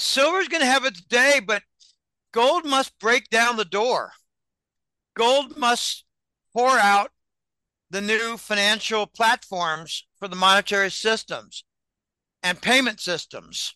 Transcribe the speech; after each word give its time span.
silver's 0.00 0.48
going 0.48 0.62
to 0.62 0.66
have 0.66 0.84
its 0.84 1.00
day, 1.00 1.40
but 1.44 1.62
gold 2.32 2.64
must 2.64 2.98
break 2.98 3.28
down 3.30 3.56
the 3.56 3.64
door. 3.64 4.12
Gold 5.14 5.56
must 5.56 6.04
pour 6.52 6.78
out 6.78 7.10
the 7.90 8.00
new 8.00 8.36
financial 8.36 9.06
platforms 9.06 10.06
for 10.18 10.28
the 10.28 10.36
monetary 10.36 10.90
systems 10.90 11.64
and 12.42 12.60
payment 12.60 13.00
systems. 13.00 13.74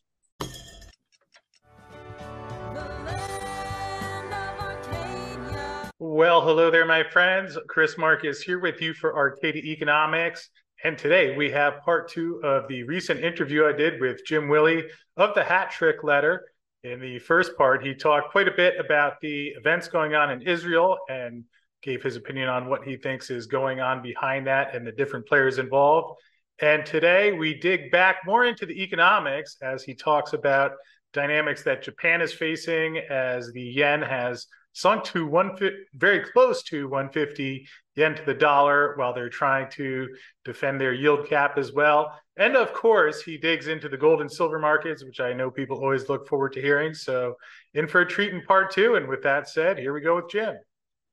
Well, 5.98 6.42
hello 6.42 6.70
there, 6.70 6.86
my 6.86 7.02
friends. 7.02 7.58
Chris 7.68 7.96
Marcus 7.98 8.40
here 8.40 8.60
with 8.60 8.80
you 8.80 8.94
for 8.94 9.16
Arcadia 9.16 9.62
Economics. 9.62 10.50
And 10.84 10.98
today 10.98 11.34
we 11.34 11.50
have 11.50 11.80
part 11.80 12.10
two 12.10 12.42
of 12.44 12.68
the 12.68 12.82
recent 12.82 13.24
interview 13.24 13.64
I 13.64 13.72
did 13.72 14.02
with 14.02 14.22
Jim 14.26 14.48
Willie 14.48 14.84
of 15.16 15.34
the 15.34 15.42
Hat 15.42 15.70
Trick 15.70 16.04
Letter. 16.04 16.44
In 16.82 17.00
the 17.00 17.18
first 17.20 17.56
part, 17.56 17.82
he 17.82 17.94
talked 17.94 18.32
quite 18.32 18.48
a 18.48 18.54
bit 18.54 18.74
about 18.78 19.14
the 19.22 19.46
events 19.56 19.88
going 19.88 20.14
on 20.14 20.30
in 20.30 20.42
Israel 20.42 20.98
and 21.08 21.44
gave 21.82 22.02
his 22.02 22.16
opinion 22.16 22.50
on 22.50 22.68
what 22.68 22.84
he 22.84 22.98
thinks 22.98 23.30
is 23.30 23.46
going 23.46 23.80
on 23.80 24.02
behind 24.02 24.46
that 24.46 24.76
and 24.76 24.86
the 24.86 24.92
different 24.92 25.26
players 25.26 25.56
involved. 25.56 26.20
And 26.60 26.84
today 26.84 27.32
we 27.32 27.58
dig 27.58 27.90
back 27.90 28.16
more 28.26 28.44
into 28.44 28.66
the 28.66 28.82
economics 28.82 29.56
as 29.62 29.84
he 29.84 29.94
talks 29.94 30.34
about 30.34 30.72
dynamics 31.14 31.62
that 31.62 31.82
Japan 31.82 32.20
is 32.20 32.34
facing 32.34 32.98
as 32.98 33.50
the 33.52 33.62
yen 33.62 34.02
has 34.02 34.48
sunk 34.74 35.04
to 35.04 35.26
one 35.26 35.56
very 35.94 36.20
close 36.20 36.62
to 36.64 36.88
150 36.88 37.66
yen 37.96 38.14
to 38.14 38.22
the 38.24 38.34
dollar 38.34 38.94
while 38.96 39.14
they're 39.14 39.28
trying 39.28 39.70
to 39.70 40.08
defend 40.44 40.80
their 40.80 40.92
yield 40.92 41.26
cap 41.28 41.56
as 41.56 41.72
well. 41.72 42.12
And 42.36 42.56
of 42.56 42.72
course, 42.72 43.22
he 43.22 43.38
digs 43.38 43.68
into 43.68 43.88
the 43.88 43.96
gold 43.96 44.20
and 44.20 44.30
silver 44.30 44.58
markets, 44.58 45.04
which 45.04 45.20
I 45.20 45.32
know 45.32 45.50
people 45.50 45.78
always 45.78 46.08
look 46.08 46.28
forward 46.28 46.52
to 46.54 46.60
hearing. 46.60 46.92
So, 46.92 47.36
in 47.74 47.86
for 47.86 48.00
a 48.00 48.06
treat 48.06 48.34
in 48.34 48.42
part 48.42 48.72
two. 48.72 48.96
And 48.96 49.08
with 49.08 49.22
that 49.22 49.48
said, 49.48 49.78
here 49.78 49.94
we 49.94 50.00
go 50.00 50.16
with 50.16 50.28
Jim. 50.28 50.56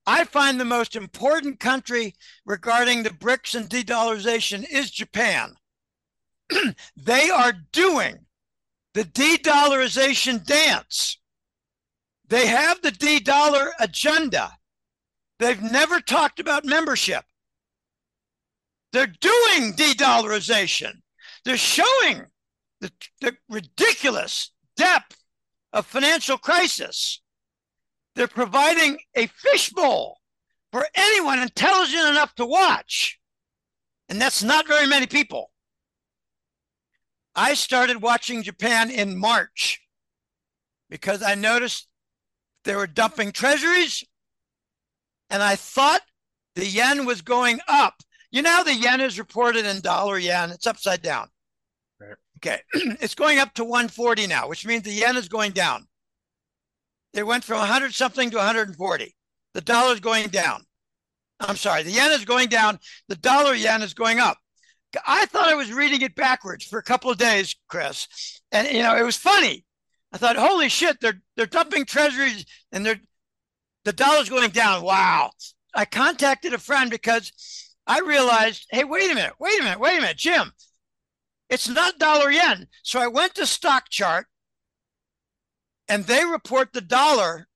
I 0.08 0.23
find 0.23 0.59
the 0.59 0.66
most 0.66 0.96
important 0.96 1.59
country 1.59 2.16
regarding 2.46 3.03
the 3.03 3.12
BRICS 3.12 3.56
and 3.56 3.70
de 3.70 3.84
dollarization 3.84 4.66
is 4.70 4.90
Japan. 4.90 5.53
they 6.98 7.30
are 7.30 7.53
doing 7.72 8.25
the 8.96 9.03
de 9.03 9.38
dollarization 9.38 10.44
dance. 10.44 11.18
They 12.32 12.48
have 12.48 12.82
the 12.82 12.92
D 12.92 13.20
dollar 13.20 13.74
agenda. 13.78 14.54
They've 15.38 15.62
never 15.62 16.00
talked 16.00 16.40
about 16.40 16.64
membership. 16.64 17.26
They're 18.94 19.14
doing 19.20 19.74
de 19.74 19.94
dollarization. 19.94 21.02
They're 21.44 21.58
showing 21.58 22.28
the, 22.80 22.90
the 23.20 23.36
ridiculous 23.50 24.52
depth 24.78 25.18
of 25.74 25.86
financial 25.86 26.38
crisis. 26.38 27.22
They're 28.16 28.30
providing 28.30 29.00
a 29.14 29.28
fishbowl 29.28 30.22
for 30.72 30.86
anyone 30.96 31.40
intelligent 31.40 32.08
enough 32.08 32.34
to 32.36 32.46
watch. 32.46 33.20
And 34.08 34.22
that's 34.22 34.42
not 34.42 34.70
very 34.70 34.88
many 34.88 35.06
people. 35.06 35.52
I 37.36 37.56
started 37.56 38.02
watching 38.02 38.42
Japan 38.42 38.90
in 38.90 39.20
March 39.20 39.82
because 40.90 41.22
I 41.22 41.36
noticed 41.36 41.90
they 42.64 42.76
were 42.76 42.88
dumping 42.88 43.31
treasuries 43.31 44.04
and 45.31 45.42
I 45.42 45.56
thought 45.56 46.02
the 46.56 46.68
yen 46.68 47.06
was 47.06 47.22
going 47.22 47.59
up. 47.68 47.95
You 48.31 48.42
know, 48.42 48.64
the 48.64 48.76
yen 48.76 49.02
is 49.02 49.18
reported 49.18 49.66
in 49.66 49.81
dollar 49.81 50.20
yen, 50.20 50.52
it's 50.52 50.68
upside 50.68 51.02
down. 51.02 51.28
Right. 52.00 52.16
Okay, 52.38 52.59
it's 53.02 53.16
going 53.16 53.40
up 53.40 53.53
to 53.56 53.64
140 53.64 54.28
now, 54.28 54.48
which 54.48 54.66
means 54.66 54.84
the 54.84 54.92
yen 54.92 55.18
is 55.18 55.30
going 55.30 55.53
down. 55.53 55.88
It 57.14 57.26
went 57.26 57.44
from 57.44 57.59
100 57.59 57.94
something 57.94 58.30
to 58.30 58.38
140. 58.38 59.16
The 59.53 59.62
dollar 59.62 59.94
is 59.94 60.00
going 60.00 60.28
down. 60.28 60.64
I'm 61.40 61.58
sorry, 61.58 61.84
the 61.84 61.92
yen 61.92 62.12
is 62.12 62.25
going 62.25 62.50
down. 62.50 62.80
The 63.08 63.16
dollar 63.16 63.53
yen 63.53 63.81
is 63.81 63.94
going 63.94 64.19
up. 64.19 64.38
I 65.08 65.25
thought 65.25 65.47
I 65.47 65.56
was 65.56 65.72
reading 65.72 66.02
it 66.02 66.16
backwards 66.16 66.66
for 66.66 66.78
a 66.78 66.84
couple 66.84 67.09
of 67.09 67.18
days, 67.18 67.56
Chris, 67.69 68.41
and 68.52 68.68
you 68.68 68.84
know 68.84 68.96
it 68.96 69.03
was 69.03 69.16
funny. 69.16 69.66
I 70.11 70.17
thought, 70.17 70.35
holy 70.35 70.69
shit, 70.69 70.99
they're 70.99 71.22
they're 71.35 71.45
dumping 71.45 71.85
treasuries 71.85 72.45
and 72.72 72.85
they're 72.85 72.99
the 73.85 73.94
dollar's 73.94 74.29
going 74.29 74.51
down. 74.51 74.83
Wow. 74.83 75.31
I 75.73 75.85
contacted 75.85 76.53
a 76.53 76.57
friend 76.57 76.91
because 76.91 77.31
I 77.88 77.99
realized, 77.99 78.67
hey, 78.69 78.83
wait 78.83 79.11
a 79.11 79.16
minute, 79.16 79.33
wait 79.39 79.59
a 79.59 79.63
minute, 79.63 79.79
wait 79.79 79.97
a 79.97 80.01
minute, 80.01 80.17
Jim. 80.17 80.51
It's 81.49 81.67
not 81.67 81.99
dollar 81.99 82.29
yen. 82.29 82.67
So 82.83 82.99
I 82.99 83.07
went 83.07 83.35
to 83.35 83.45
stock 83.45 83.89
chart 83.89 84.27
and 85.88 86.05
they 86.05 86.23
report 86.23 86.73
the 86.73 86.81
dollar 86.81 87.47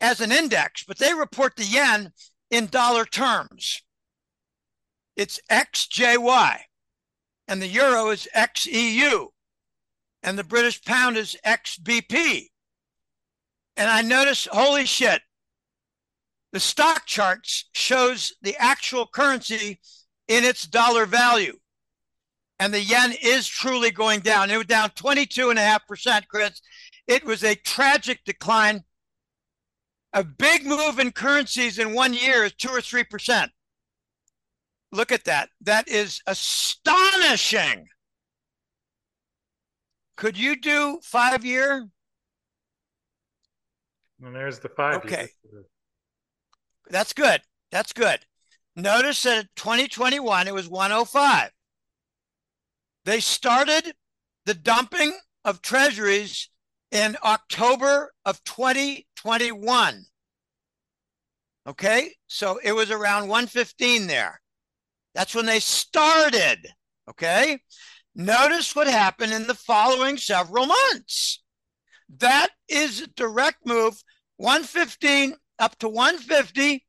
as 0.00 0.20
an 0.20 0.32
index, 0.32 0.84
but 0.84 0.98
they 0.98 1.12
report 1.12 1.56
the 1.56 1.64
yen 1.64 2.12
in 2.50 2.66
dollar 2.66 3.04
terms. 3.04 3.82
It's 5.16 5.40
XJY, 5.50 6.60
and 7.48 7.60
the 7.60 7.66
euro 7.66 8.10
is 8.10 8.28
XEU, 8.34 9.28
and 10.22 10.38
the 10.38 10.44
British 10.44 10.82
pound 10.82 11.16
is 11.16 11.36
XBP. 11.46 12.46
And 13.76 13.88
I 13.88 14.02
noticed, 14.02 14.48
holy 14.48 14.86
shit, 14.86 15.22
the 16.52 16.60
stock 16.60 17.06
charts 17.06 17.68
shows 17.72 18.32
the 18.42 18.56
actual 18.58 19.06
currency 19.06 19.80
in 20.26 20.44
its 20.44 20.66
dollar 20.66 21.06
value. 21.06 21.58
And 22.58 22.74
the 22.74 22.80
yen 22.80 23.14
is 23.22 23.46
truly 23.46 23.90
going 23.90 24.20
down. 24.20 24.50
It 24.50 24.56
was 24.56 24.66
down 24.66 24.90
22.5%, 24.90 26.26
Chris. 26.26 26.60
It 27.06 27.24
was 27.24 27.44
a 27.44 27.54
tragic 27.54 28.24
decline. 28.24 28.82
A 30.12 30.24
big 30.24 30.66
move 30.66 30.98
in 30.98 31.12
currencies 31.12 31.78
in 31.78 31.94
one 31.94 32.14
year 32.14 32.44
is 32.44 32.54
two 32.54 32.70
or 32.70 32.80
3%. 32.80 33.48
Look 34.90 35.12
at 35.12 35.24
that. 35.24 35.50
That 35.60 35.86
is 35.86 36.20
astonishing. 36.26 37.86
Could 40.18 40.36
you 40.36 40.56
do 40.56 40.98
five 41.00 41.44
year? 41.44 41.88
And 44.20 44.34
there's 44.34 44.58
the 44.58 44.68
five. 44.68 44.96
Okay. 44.96 45.28
Years. 45.52 45.66
That's 46.90 47.12
good. 47.12 47.40
That's 47.70 47.92
good. 47.92 48.18
Notice 48.74 49.22
that 49.22 49.38
in 49.38 49.48
2021, 49.54 50.48
it 50.48 50.54
was 50.54 50.68
105. 50.68 51.50
They 53.04 53.20
started 53.20 53.94
the 54.44 54.54
dumping 54.54 55.16
of 55.44 55.62
treasuries 55.62 56.50
in 56.90 57.16
October 57.22 58.12
of 58.24 58.42
2021. 58.42 60.04
Okay. 61.64 62.12
So 62.26 62.58
it 62.64 62.72
was 62.72 62.90
around 62.90 63.28
115 63.28 64.08
there. 64.08 64.40
That's 65.14 65.36
when 65.36 65.46
they 65.46 65.60
started. 65.60 66.66
Okay. 67.08 67.60
Notice 68.18 68.74
what 68.74 68.88
happened 68.88 69.32
in 69.32 69.46
the 69.46 69.54
following 69.54 70.16
several 70.16 70.66
months. 70.66 71.40
That 72.18 72.48
is 72.68 73.00
a 73.00 73.06
direct 73.06 73.64
move 73.64 74.02
115 74.38 75.36
up 75.60 75.78
to 75.78 75.88
150 75.88 76.84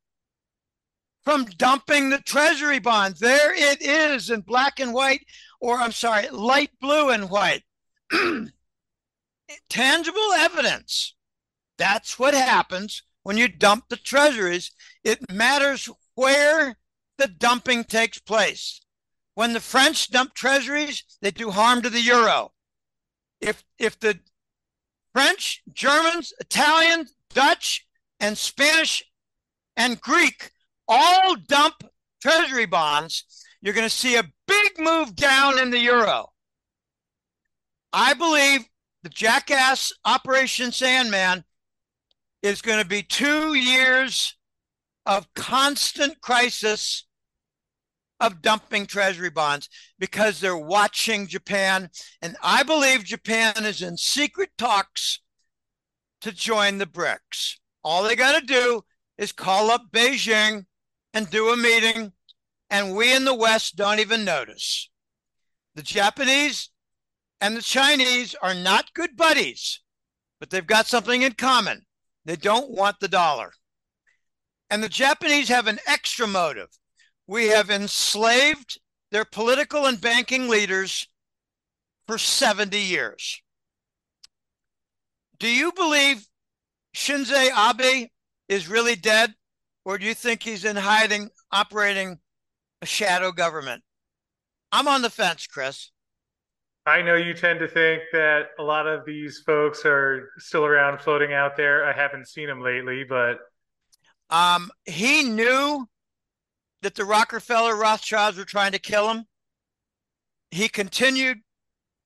from 1.24 1.46
dumping 1.46 2.10
the 2.10 2.18
treasury 2.18 2.80
bonds. 2.80 3.20
There 3.20 3.54
it 3.54 3.80
is 3.80 4.32
in 4.32 4.42
black 4.42 4.80
and 4.80 4.92
white, 4.92 5.24
or 5.62 5.78
I'm 5.78 5.92
sorry, 5.92 6.28
light 6.30 6.72
blue 6.82 7.12
and 7.12 7.30
white. 7.30 7.62
Tangible 9.70 10.34
evidence. 10.36 11.16
That's 11.78 12.18
what 12.18 12.34
happens 12.34 13.04
when 13.22 13.38
you 13.38 13.48
dump 13.48 13.86
the 13.90 13.98
treasuries. 13.98 14.72
It 15.04 15.32
matters 15.32 15.90
where 16.16 16.80
the 17.20 17.28
dumping 17.28 17.84
takes 17.84 18.18
place. 18.18 18.82
When 19.40 19.54
the 19.54 19.62
French 19.62 20.12
dump 20.12 20.34
treasuries, 20.34 21.06
they 21.22 21.32
do 21.32 21.50
harm 21.50 21.82
to 21.84 21.90
the 21.90 22.02
euro. 22.02 22.52
If 23.40 23.64
if 23.78 23.98
the 23.98 24.20
French, 25.14 25.64
Germans, 25.72 26.34
Italians, 26.42 27.16
Dutch, 27.34 27.88
and 28.20 28.38
Spanish 28.38 29.02
and 29.78 30.02
Greek 30.02 30.52
all 30.90 31.38
dump 31.38 31.90
treasury 32.22 32.66
bonds, 32.66 33.24
you're 33.62 33.74
going 33.74 33.88
to 33.88 33.90
see 33.90 34.18
a 34.18 34.30
big 34.46 34.78
move 34.78 35.16
down 35.16 35.58
in 35.58 35.70
the 35.70 35.80
euro. 35.80 36.34
I 37.94 38.16
believe 38.16 38.66
the 39.04 39.10
jackass 39.10 39.94
Operation 40.04 40.74
Sandman 40.74 41.46
is 42.44 42.62
going 42.62 42.80
to 42.80 42.90
be 42.90 43.04
two 43.04 43.54
years 43.54 44.36
of 45.06 45.34
constant 45.34 46.20
crisis 46.20 47.06
of 48.20 48.42
dumping 48.42 48.86
treasury 48.86 49.30
bonds 49.30 49.70
because 49.98 50.40
they're 50.40 50.58
watching 50.58 51.28
Japan. 51.28 51.90
And 52.22 52.36
I 52.42 52.64
believe 52.64 53.04
Japan 53.04 53.66
is 53.66 53.82
in 53.82 53.98
secret 53.98 54.50
talks 54.58 55.20
to 56.22 56.32
join 56.32 56.78
the 56.78 56.86
BRICS. 56.86 57.58
All 57.84 58.04
they 58.04 58.16
got 58.16 58.40
to 58.40 58.46
do 58.46 58.82
is 59.18 59.32
call 59.32 59.70
up 59.72 59.86
Beijing 59.92 60.66
and 61.14 61.30
do 61.30 61.50
a 61.50 61.58
meeting, 61.58 62.12
and 62.70 62.96
we 62.96 63.14
in 63.14 63.26
the 63.26 63.36
West 63.36 63.76
don't 63.76 64.00
even 64.00 64.26
notice. 64.26 64.90
The 65.76 65.82
Japanese 65.82 66.70
and 67.42 67.56
the 67.56 67.62
Chinese 67.62 68.36
are 68.42 68.54
not 68.54 68.94
good 68.94 69.16
buddies, 69.16 69.82
but 70.40 70.50
they've 70.50 70.66
got 70.68 70.88
something 70.88 71.22
in 71.22 71.34
common. 71.34 71.86
They 72.26 72.36
don't 72.36 72.72
want 72.72 73.00
the 73.00 73.08
dollar. 73.08 73.54
And 74.70 74.84
the 74.84 74.90
Japanese 74.90 75.48
have 75.48 75.68
an 75.68 75.80
extra 75.88 76.28
motive. 76.28 76.68
We 77.30 77.50
have 77.50 77.70
enslaved 77.70 78.80
their 79.12 79.24
political 79.24 79.86
and 79.86 80.02
banking 80.02 80.50
leaders 80.50 81.08
for 82.08 82.18
70 82.18 82.76
years. 82.76 83.44
Do 85.38 85.48
you 85.48 85.72
believe 85.72 86.26
Shinzo 86.96 87.52
Abe 87.56 88.08
is 88.48 88.68
really 88.68 88.96
dead, 88.96 89.36
or 89.86 90.00
do 90.00 90.08
you 90.08 90.16
think 90.16 90.42
he's 90.42 90.66
in 90.66 90.76
hiding, 90.76 91.30
operating 91.52 92.18
a 92.82 92.88
shadow 92.88 93.32
government? 93.32 93.84
I'm 94.72 94.88
on 94.88 95.04
the 95.04 95.12
fence, 95.12 95.46
Chris. 95.46 95.92
I 96.88 97.04
know 97.04 97.14
you 97.14 97.36
tend 97.36 97.60
to 97.60 97.68
think 97.68 98.02
that 98.12 98.48
a 98.58 98.64
lot 98.64 98.88
of 98.88 99.06
these 99.06 99.44
folks 99.46 99.86
are 99.86 100.32
still 100.40 100.66
around 100.66 101.00
floating 101.02 101.32
out 101.34 101.56
there. 101.56 101.86
I 101.86 101.94
haven't 101.94 102.28
seen 102.28 102.48
them 102.48 102.64
lately, 102.64 103.04
but 103.08 103.38
um, 104.32 104.72
he 104.88 105.26
knew 105.26 105.88
that 106.82 106.96
the 106.96 107.06
Rockefeller 107.06 107.76
Rothschilds 107.76 108.38
were 108.38 108.46
trying 108.46 108.72
to 108.72 108.80
kill 108.80 109.10
him. 109.10 109.26
He 110.52 110.70
continued 110.70 111.40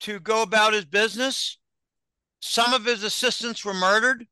to 0.00 0.20
go 0.20 0.42
about 0.42 0.72
his 0.72 0.84
business. 0.84 1.58
Some 2.40 2.74
of 2.74 2.84
his 2.84 3.02
assistants 3.02 3.64
were 3.64 3.74
murdered. 3.74 4.26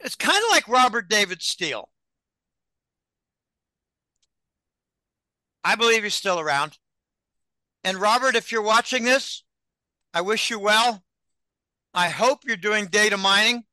It's 0.00 0.14
kind 0.14 0.38
of 0.38 0.50
like 0.50 0.68
Robert 0.68 1.08
David 1.08 1.42
Steele. 1.42 1.90
I 5.64 5.74
believe 5.74 6.04
he's 6.04 6.14
still 6.14 6.40
around. 6.40 6.78
And 7.84 7.98
Robert, 7.98 8.36
if 8.36 8.50
you're 8.50 8.62
watching 8.62 9.04
this, 9.04 9.44
I 10.14 10.20
wish 10.20 10.50
you 10.50 10.58
well. 10.58 11.02
I 11.92 12.08
hope 12.08 12.40
you're 12.46 12.56
doing 12.56 12.86
data 12.86 13.16
mining. 13.16 13.64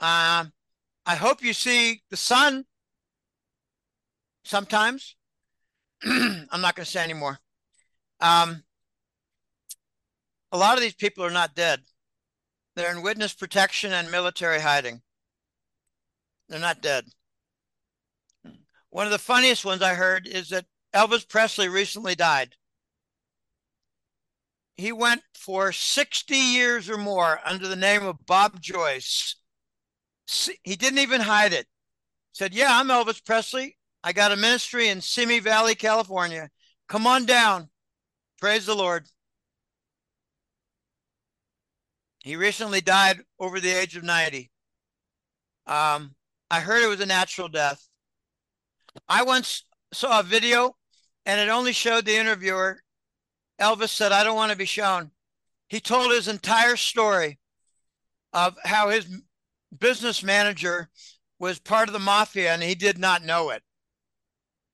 Uh, 0.00 0.46
I 1.06 1.14
hope 1.14 1.42
you 1.42 1.52
see 1.52 2.02
the 2.10 2.16
sun 2.16 2.66
sometimes. 4.46 5.16
I'm 6.04 6.60
not 6.60 6.76
going 6.76 6.84
to 6.84 6.90
say 6.90 7.02
anymore. 7.02 7.38
Um, 8.20 8.62
a 10.52 10.58
lot 10.58 10.76
of 10.76 10.82
these 10.82 10.94
people 10.94 11.24
are 11.24 11.30
not 11.30 11.54
dead. 11.54 11.80
They're 12.74 12.92
in 12.92 13.02
witness 13.02 13.34
protection 13.34 13.92
and 13.92 14.10
military 14.10 14.60
hiding. 14.60 15.02
They're 16.48 16.60
not 16.60 16.82
dead. 16.82 17.04
One 18.90 19.06
of 19.06 19.12
the 19.12 19.18
funniest 19.18 19.64
ones 19.64 19.82
I 19.82 19.94
heard 19.94 20.26
is 20.26 20.50
that 20.50 20.66
Elvis 20.94 21.28
Presley 21.28 21.68
recently 21.68 22.14
died. 22.14 22.54
He 24.76 24.92
went 24.92 25.22
for 25.34 25.72
60 25.72 26.34
years 26.34 26.88
or 26.88 26.98
more 26.98 27.40
under 27.44 27.66
the 27.66 27.76
name 27.76 28.04
of 28.04 28.26
Bob 28.26 28.60
Joyce. 28.60 29.36
He 30.62 30.76
didn't 30.76 30.98
even 30.98 31.22
hide 31.22 31.52
it. 31.52 31.66
Said, 32.32 32.54
Yeah, 32.54 32.78
I'm 32.78 32.88
Elvis 32.88 33.24
Presley. 33.24 33.78
I 34.06 34.12
got 34.12 34.30
a 34.30 34.36
ministry 34.36 34.88
in 34.88 35.00
Simi 35.00 35.40
Valley, 35.40 35.74
California. 35.74 36.48
Come 36.86 37.08
on 37.08 37.26
down. 37.26 37.70
Praise 38.40 38.64
the 38.64 38.74
Lord. 38.76 39.04
He 42.22 42.36
recently 42.36 42.80
died 42.80 43.22
over 43.40 43.58
the 43.58 43.72
age 43.72 43.96
of 43.96 44.04
90. 44.04 44.48
Um, 45.66 46.14
I 46.48 46.60
heard 46.60 46.84
it 46.84 46.88
was 46.88 47.00
a 47.00 47.06
natural 47.06 47.48
death. 47.48 47.84
I 49.08 49.24
once 49.24 49.64
saw 49.92 50.20
a 50.20 50.22
video 50.22 50.76
and 51.24 51.40
it 51.40 51.50
only 51.50 51.72
showed 51.72 52.04
the 52.04 52.16
interviewer. 52.16 52.78
Elvis 53.60 53.88
said, 53.88 54.12
I 54.12 54.22
don't 54.22 54.36
want 54.36 54.52
to 54.52 54.56
be 54.56 54.66
shown. 54.66 55.10
He 55.68 55.80
told 55.80 56.12
his 56.12 56.28
entire 56.28 56.76
story 56.76 57.40
of 58.32 58.56
how 58.62 58.90
his 58.90 59.08
business 59.76 60.22
manager 60.22 60.90
was 61.40 61.58
part 61.58 61.88
of 61.88 61.92
the 61.92 61.98
mafia 61.98 62.54
and 62.54 62.62
he 62.62 62.76
did 62.76 62.98
not 62.98 63.24
know 63.24 63.50
it. 63.50 63.64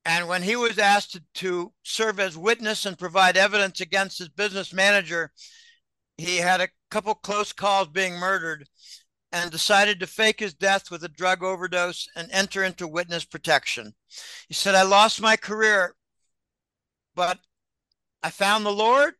And 0.04 0.26
when 0.26 0.42
he 0.42 0.56
was 0.56 0.78
asked 0.78 1.12
to, 1.12 1.22
to 1.34 1.72
serve 1.84 2.18
as 2.18 2.36
witness 2.36 2.86
and 2.86 2.98
provide 2.98 3.36
evidence 3.36 3.80
against 3.80 4.18
his 4.18 4.28
business 4.28 4.72
manager, 4.72 5.30
he 6.18 6.38
had 6.38 6.60
a 6.60 6.68
couple 6.90 7.14
close 7.14 7.52
calls 7.52 7.88
being 7.88 8.14
murdered 8.14 8.68
and 9.30 9.50
decided 9.50 9.98
to 10.00 10.06
fake 10.06 10.40
his 10.40 10.54
death 10.54 10.90
with 10.90 11.04
a 11.04 11.08
drug 11.08 11.42
overdose 11.42 12.08
and 12.16 12.28
enter 12.30 12.62
into 12.64 12.86
witness 12.86 13.24
protection. 13.24 13.94
He 14.48 14.54
said, 14.54 14.74
I 14.74 14.82
lost 14.82 15.20
my 15.20 15.36
career, 15.36 15.94
but 17.14 17.38
I 18.22 18.30
found 18.30 18.66
the 18.66 18.70
Lord 18.70 19.14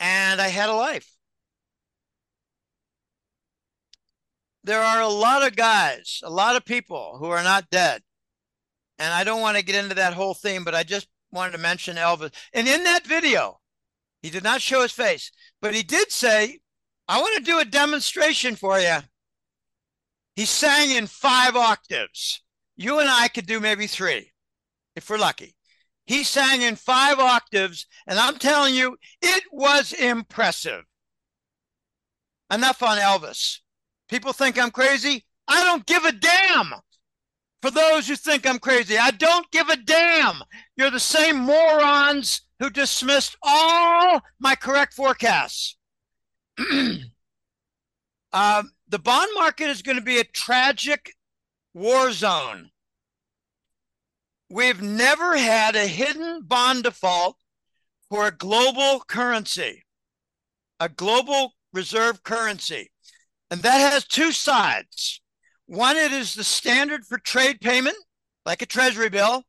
and 0.00 0.40
I 0.40 0.48
had 0.48 0.68
a 0.68 0.74
life. 0.74 1.10
There 4.64 4.80
are 4.80 5.02
a 5.02 5.08
lot 5.08 5.46
of 5.46 5.54
guys, 5.54 6.20
a 6.24 6.30
lot 6.30 6.56
of 6.56 6.64
people 6.64 7.18
who 7.18 7.26
are 7.26 7.42
not 7.42 7.70
dead. 7.70 8.02
And 8.98 9.12
I 9.12 9.24
don't 9.24 9.40
want 9.40 9.56
to 9.56 9.64
get 9.64 9.82
into 9.82 9.94
that 9.96 10.14
whole 10.14 10.34
thing, 10.34 10.64
but 10.64 10.74
I 10.74 10.82
just 10.82 11.08
wanted 11.32 11.52
to 11.52 11.58
mention 11.58 11.96
Elvis. 11.96 12.32
And 12.52 12.68
in 12.68 12.84
that 12.84 13.06
video, 13.06 13.60
he 14.22 14.30
did 14.30 14.44
not 14.44 14.62
show 14.62 14.82
his 14.82 14.92
face, 14.92 15.30
but 15.60 15.74
he 15.74 15.82
did 15.82 16.10
say, 16.12 16.60
I 17.08 17.20
want 17.20 17.36
to 17.36 17.50
do 17.50 17.58
a 17.58 17.64
demonstration 17.64 18.56
for 18.56 18.78
you. 18.78 18.98
He 20.36 20.46
sang 20.46 20.90
in 20.90 21.06
five 21.06 21.56
octaves. 21.56 22.40
You 22.76 23.00
and 23.00 23.08
I 23.08 23.28
could 23.28 23.46
do 23.46 23.60
maybe 23.60 23.86
three 23.86 24.32
if 24.96 25.08
we're 25.08 25.18
lucky. 25.18 25.54
He 26.06 26.22
sang 26.22 26.62
in 26.62 26.76
five 26.76 27.18
octaves, 27.18 27.86
and 28.06 28.18
I'm 28.18 28.36
telling 28.36 28.74
you, 28.74 28.96
it 29.22 29.44
was 29.52 29.92
impressive. 29.92 30.84
Enough 32.52 32.82
on 32.82 32.98
Elvis. 32.98 33.58
People 34.08 34.32
think 34.32 34.58
I'm 34.58 34.70
crazy. 34.70 35.24
I 35.48 35.64
don't 35.64 35.86
give 35.86 36.04
a 36.04 36.12
damn. 36.12 36.74
For 37.64 37.70
those 37.70 38.06
who 38.06 38.14
think 38.14 38.46
I'm 38.46 38.58
crazy, 38.58 38.98
I 38.98 39.10
don't 39.10 39.50
give 39.50 39.70
a 39.70 39.76
damn. 39.76 40.42
You're 40.76 40.90
the 40.90 41.00
same 41.00 41.38
morons 41.38 42.42
who 42.58 42.68
dismissed 42.68 43.38
all 43.42 44.20
my 44.38 44.54
correct 44.54 44.92
forecasts. 44.92 45.78
uh, 48.34 48.62
the 48.86 48.98
bond 48.98 49.30
market 49.34 49.70
is 49.70 49.80
going 49.80 49.96
to 49.96 50.04
be 50.04 50.18
a 50.18 50.24
tragic 50.24 51.14
war 51.72 52.12
zone. 52.12 52.68
We've 54.50 54.82
never 54.82 55.34
had 55.34 55.74
a 55.74 55.86
hidden 55.86 56.42
bond 56.42 56.82
default 56.82 57.38
for 58.10 58.26
a 58.26 58.36
global 58.36 59.00
currency, 59.08 59.84
a 60.78 60.90
global 60.90 61.54
reserve 61.72 62.24
currency. 62.24 62.90
And 63.50 63.62
that 63.62 63.78
has 63.90 64.06
two 64.06 64.32
sides. 64.32 65.22
One, 65.66 65.96
it 65.96 66.12
is 66.12 66.34
the 66.34 66.44
standard 66.44 67.06
for 67.06 67.18
trade 67.18 67.60
payment, 67.60 67.96
like 68.44 68.62
a 68.62 68.66
treasury 68.66 69.08
bill 69.08 69.44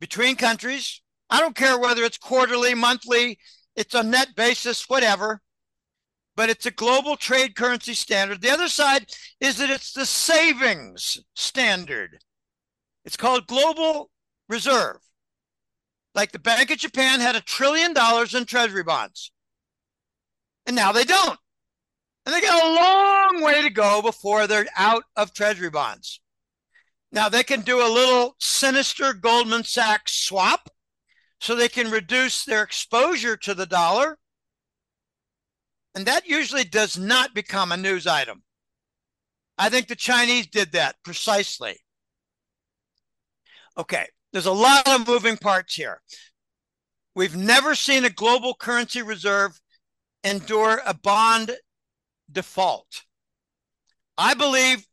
between 0.00 0.36
countries. 0.36 1.02
I 1.28 1.40
don't 1.40 1.54
care 1.54 1.78
whether 1.78 2.02
it's 2.02 2.18
quarterly, 2.18 2.74
monthly, 2.74 3.38
it's 3.76 3.94
a 3.94 4.02
net 4.02 4.34
basis, 4.34 4.88
whatever, 4.88 5.40
but 6.36 6.48
it's 6.48 6.66
a 6.66 6.70
global 6.70 7.16
trade 7.16 7.54
currency 7.54 7.94
standard. 7.94 8.40
The 8.40 8.50
other 8.50 8.68
side 8.68 9.10
is 9.40 9.58
that 9.58 9.70
it's 9.70 9.92
the 9.92 10.06
savings 10.06 11.18
standard. 11.34 12.18
It's 13.04 13.16
called 13.16 13.46
global 13.46 14.10
reserve. 14.48 14.98
Like 16.14 16.32
the 16.32 16.38
Bank 16.38 16.70
of 16.70 16.78
Japan 16.78 17.20
had 17.20 17.36
a 17.36 17.40
trillion 17.40 17.92
dollars 17.92 18.34
in 18.34 18.44
treasury 18.44 18.82
bonds, 18.82 19.30
and 20.66 20.74
now 20.74 20.92
they 20.92 21.04
don't. 21.04 21.38
And 22.26 22.34
they 22.34 22.40
got 22.40 22.62
a 22.62 22.74
long 22.74 23.42
way 23.42 23.62
to 23.62 23.70
go 23.70 24.02
before 24.02 24.46
they're 24.46 24.66
out 24.76 25.04
of 25.16 25.32
treasury 25.32 25.70
bonds. 25.70 26.20
Now 27.12 27.28
they 27.28 27.42
can 27.42 27.62
do 27.62 27.78
a 27.78 27.88
little 27.88 28.36
sinister 28.38 29.14
Goldman 29.14 29.64
Sachs 29.64 30.12
swap 30.12 30.68
so 31.40 31.54
they 31.54 31.68
can 31.68 31.90
reduce 31.90 32.44
their 32.44 32.62
exposure 32.62 33.36
to 33.38 33.54
the 33.54 33.66
dollar. 33.66 34.18
And 35.94 36.06
that 36.06 36.28
usually 36.28 36.64
does 36.64 36.98
not 36.98 37.34
become 37.34 37.72
a 37.72 37.76
news 37.76 38.06
item. 38.06 38.42
I 39.58 39.68
think 39.68 39.88
the 39.88 39.96
Chinese 39.96 40.46
did 40.46 40.72
that 40.72 40.96
precisely. 41.02 41.78
Okay, 43.76 44.06
there's 44.32 44.46
a 44.46 44.52
lot 44.52 44.86
of 44.88 45.06
moving 45.06 45.36
parts 45.36 45.74
here. 45.74 46.00
We've 47.14 47.36
never 47.36 47.74
seen 47.74 48.04
a 48.04 48.10
global 48.10 48.54
currency 48.54 49.02
reserve 49.02 49.60
endure 50.22 50.80
a 50.86 50.94
bond 50.94 51.56
default. 52.32 53.04
I 54.16 54.34
believe 54.34 54.86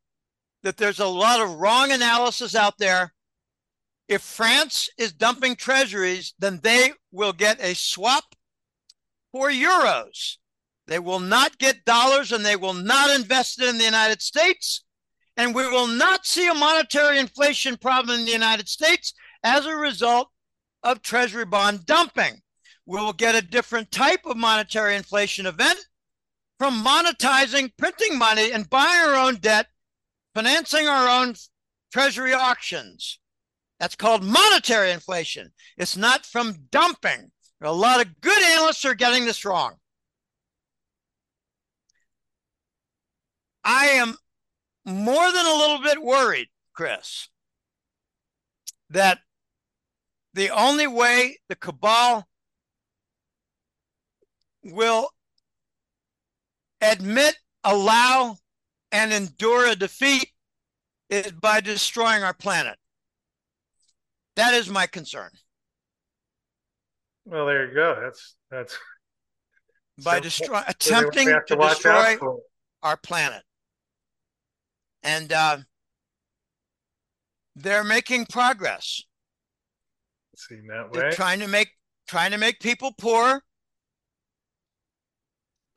that 0.64 0.78
there's 0.78 1.00
a 1.00 1.08
lot 1.08 1.42
of 1.42 1.60
wrong 1.60 1.92
analysis 1.92 2.56
out 2.56 2.78
there 2.78 3.14
if 4.08 4.22
France 4.22 4.90
is 4.98 5.12
dumping 5.12 5.56
treasuries, 5.56 6.34
then 6.40 6.60
they 6.64 6.94
will 7.12 7.34
get 7.34 7.60
a 7.62 7.76
swap 7.76 8.36
for 9.32 9.50
euros. 9.50 10.38
They 10.88 11.00
will 11.00 11.20
not 11.20 11.58
get 11.58 11.84
dollars 11.84 12.32
and 12.32 12.46
they 12.46 12.56
will 12.56 12.74
not 12.74 13.10
invest 13.10 13.62
it 13.62 13.68
in 13.68 13.78
the 13.78 13.84
United 13.84 14.22
States. 14.22 14.86
And 15.36 15.54
we 15.54 15.68
will 15.68 15.88
not 15.88 16.26
see 16.26 16.48
a 16.48 16.54
monetary 16.54 17.20
inflation 17.20 17.76
problem 17.78 18.20
in 18.20 18.26
the 18.26 18.32
United 18.32 18.70
States 18.70 19.14
as 19.44 19.66
a 19.66 19.76
result 19.76 20.30
of 20.84 21.02
treasury 21.02 21.46
bond 21.46 21.86
dumping. 21.86 22.42
we 22.86 22.98
will 22.98 23.14
get 23.14 23.36
a 23.36 23.42
different 23.42 23.92
type 23.92 24.22
of 24.26 24.38
monetary 24.38 24.96
inflation 24.96 25.46
event 25.46 25.78
from 26.60 26.84
monetizing 26.84 27.72
printing 27.78 28.18
money 28.18 28.52
and 28.52 28.70
buying 28.70 29.10
our 29.10 29.16
own 29.16 29.36
debt, 29.36 29.68
financing 30.34 30.88
our 30.88 31.08
own 31.08 31.36
treasury 31.92 32.34
auctions. 32.34 33.20
That's 33.80 33.96
called 33.96 34.24
monetary 34.24 34.92
inflation. 34.92 35.52
It's 35.78 35.96
not 35.96 36.26
from 36.26 36.68
dumping. 36.72 37.32
A 37.62 37.72
lot 37.72 38.02
of 38.02 38.22
good 38.22 38.42
analysts 38.44 38.86
are 38.86 38.96
getting 38.96 39.26
this 39.26 39.46
wrong. 39.46 39.76
I 43.64 43.88
am 43.88 44.16
more 44.86 45.32
than 45.32 45.46
a 45.46 45.56
little 45.56 45.82
bit 45.82 46.02
worried, 46.02 46.48
Chris, 46.74 47.28
that 48.90 49.20
the 50.34 50.50
only 50.50 50.88
way 50.88 51.40
the 51.50 51.56
cabal 51.56 52.28
will 54.64 55.10
admit, 56.82 57.38
allow, 57.64 58.38
and 58.92 59.12
endure 59.12 59.68
a 59.68 59.76
defeat 59.76 60.32
is 61.10 61.32
by 61.32 61.62
destroying 61.62 62.24
our 62.24 62.34
planet. 62.34 62.78
That 64.36 64.54
is 64.54 64.70
my 64.70 64.88
concern. 64.88 65.32
Well, 67.26 67.46
there 67.46 67.68
you 67.68 67.74
go. 67.74 67.98
That's 68.02 68.36
that's 68.50 68.78
by 70.04 70.18
so, 70.18 70.22
destroy 70.22 70.62
attempting 70.68 71.28
to, 71.28 71.42
to 71.48 71.56
destroy 71.56 72.18
our 72.84 72.98
planet. 72.98 73.44
And 75.04 75.32
uh, 75.34 75.58
they're 77.56 77.84
making 77.84 78.28
progress. 78.28 79.02
Seen 80.36 80.68
that 80.68 80.92
way. 80.92 81.00
They're 81.00 81.12
trying 81.12 81.40
to 81.40 81.48
make 81.48 81.70
trying 82.08 82.32
to 82.32 82.38
make 82.38 82.60
people 82.60 82.94
poor. 82.98 83.42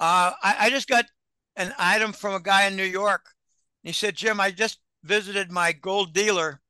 Uh, 0.00 0.32
I, 0.42 0.56
I 0.60 0.70
just 0.70 0.88
got 0.88 1.04
an 1.56 1.74
item 1.78 2.12
from 2.12 2.34
a 2.34 2.40
guy 2.40 2.66
in 2.66 2.74
New 2.74 2.84
York. 2.84 3.26
He 3.82 3.92
said, 3.92 4.16
Jim, 4.16 4.40
I 4.40 4.50
just 4.50 4.78
visited 5.04 5.52
my 5.52 5.72
gold 5.72 6.14
dealer. 6.14 6.62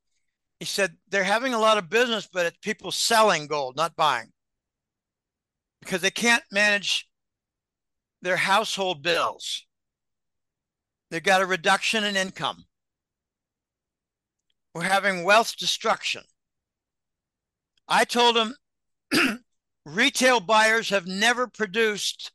He 0.58 0.66
said 0.66 0.96
they're 1.08 1.24
having 1.24 1.54
a 1.54 1.58
lot 1.58 1.78
of 1.78 1.88
business, 1.88 2.28
but 2.30 2.44
it's 2.44 2.58
people 2.60 2.90
selling 2.90 3.46
gold, 3.46 3.76
not 3.76 3.96
buying, 3.96 4.32
because 5.80 6.00
they 6.00 6.10
can't 6.10 6.42
manage 6.50 7.08
their 8.20 8.36
household 8.36 9.02
bills. 9.02 9.64
They've 11.10 11.22
got 11.22 11.40
a 11.40 11.46
reduction 11.46 12.04
in 12.04 12.16
income. 12.16 12.64
We're 14.74 14.82
having 14.82 15.24
wealth 15.24 15.56
destruction. 15.56 16.22
I 17.88 18.04
told 18.04 18.36
him 18.36 18.54
retail 19.86 20.40
buyers 20.40 20.90
have 20.90 21.06
never 21.06 21.46
produced 21.46 22.32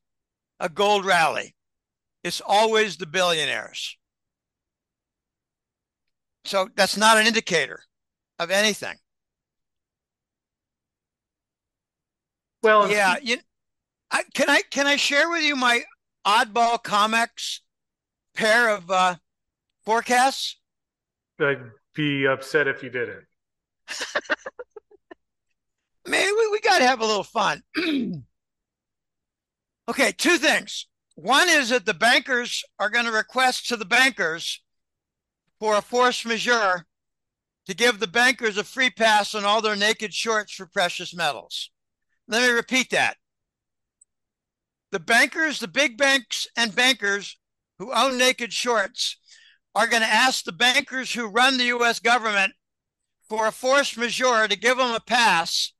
a 0.60 0.70
gold 0.70 1.06
rally. 1.06 1.56
It's 2.24 2.42
always 2.46 2.98
the 2.98 3.06
billionaires. 3.06 3.98
So 6.46 6.70
that's 6.76 6.98
not 6.98 7.18
an 7.18 7.28
indicator 7.28 7.82
of 8.40 8.52
anything. 8.52 8.96
Well, 12.62 12.90
yeah, 12.90 13.18
you, 13.22 13.38
I, 14.10 14.24
can 14.34 14.50
I 14.50 14.64
can 14.72 14.88
I 14.88 14.96
share 14.96 15.30
with 15.30 15.44
you 15.44 15.56
my 15.56 15.82
oddball 16.26 16.82
comics 16.82 17.62
pair 18.36 18.70
of 18.70 18.90
uh, 18.90 19.16
forecasts? 19.86 20.58
I'd 21.40 21.62
be 21.94 22.26
upset 22.26 22.68
if 22.68 22.82
you 22.82 22.90
didn't. 22.90 23.26
Man, 26.08 26.34
we, 26.38 26.50
we 26.52 26.60
got 26.62 26.80
to 26.80 26.88
have 26.88 27.02
a 27.02 27.06
little 27.06 27.24
fun. 27.24 27.62
okay, 29.89 30.12
two 30.12 30.38
things. 30.38 30.88
One 31.15 31.48
is 31.48 31.70
that 31.70 31.86
the 31.86 31.94
bankers 31.94 32.63
are 32.80 32.89
going 32.89 33.06
to 33.06 33.12
request 33.12 33.68
to 33.68 33.77
the 33.77 33.86
bankers 33.86 34.62
for 35.60 35.77
a 35.77 35.82
force 35.82 36.25
majeure 36.25 36.86
to 37.68 37.74
give 37.74 38.00
the 38.00 38.08
bankers 38.08 38.58
a 38.58 38.63
free 38.63 38.89
pass 38.89 39.34
on 39.34 39.46
all 39.46 39.62
their 39.62 39.75
naked 39.75 40.13
shorts 40.13 40.54
for 40.54 40.65
precious 40.65 41.15
metals. 41.15 41.72
Let 42.27 42.48
me 42.48 42.54
repeat 42.54 42.89
that. 42.92 43.18
The 44.92 45.00
bankers, 45.00 45.60
the 45.60 45.68
big 45.68 45.98
banks 45.98 46.48
and 46.56 46.75
bankers 46.75 47.38
who 47.80 47.94
own 47.94 48.18
naked 48.18 48.54
shorts 48.54 49.18
are 49.74 49.88
going 49.88 50.01
to 50.01 50.08
ask 50.08 50.44
the 50.44 50.51
bankers 50.51 51.13
who 51.13 51.27
run 51.27 51.58
the 51.58 51.65
US 51.65 52.00
government 52.00 52.54
for 53.27 53.48
a 53.48 53.51
force 53.51 53.98
majeure 53.98 54.48
to 54.48 54.56
give 54.56 54.77
them 54.77 54.94
a 54.94 55.00
pass 55.00 55.74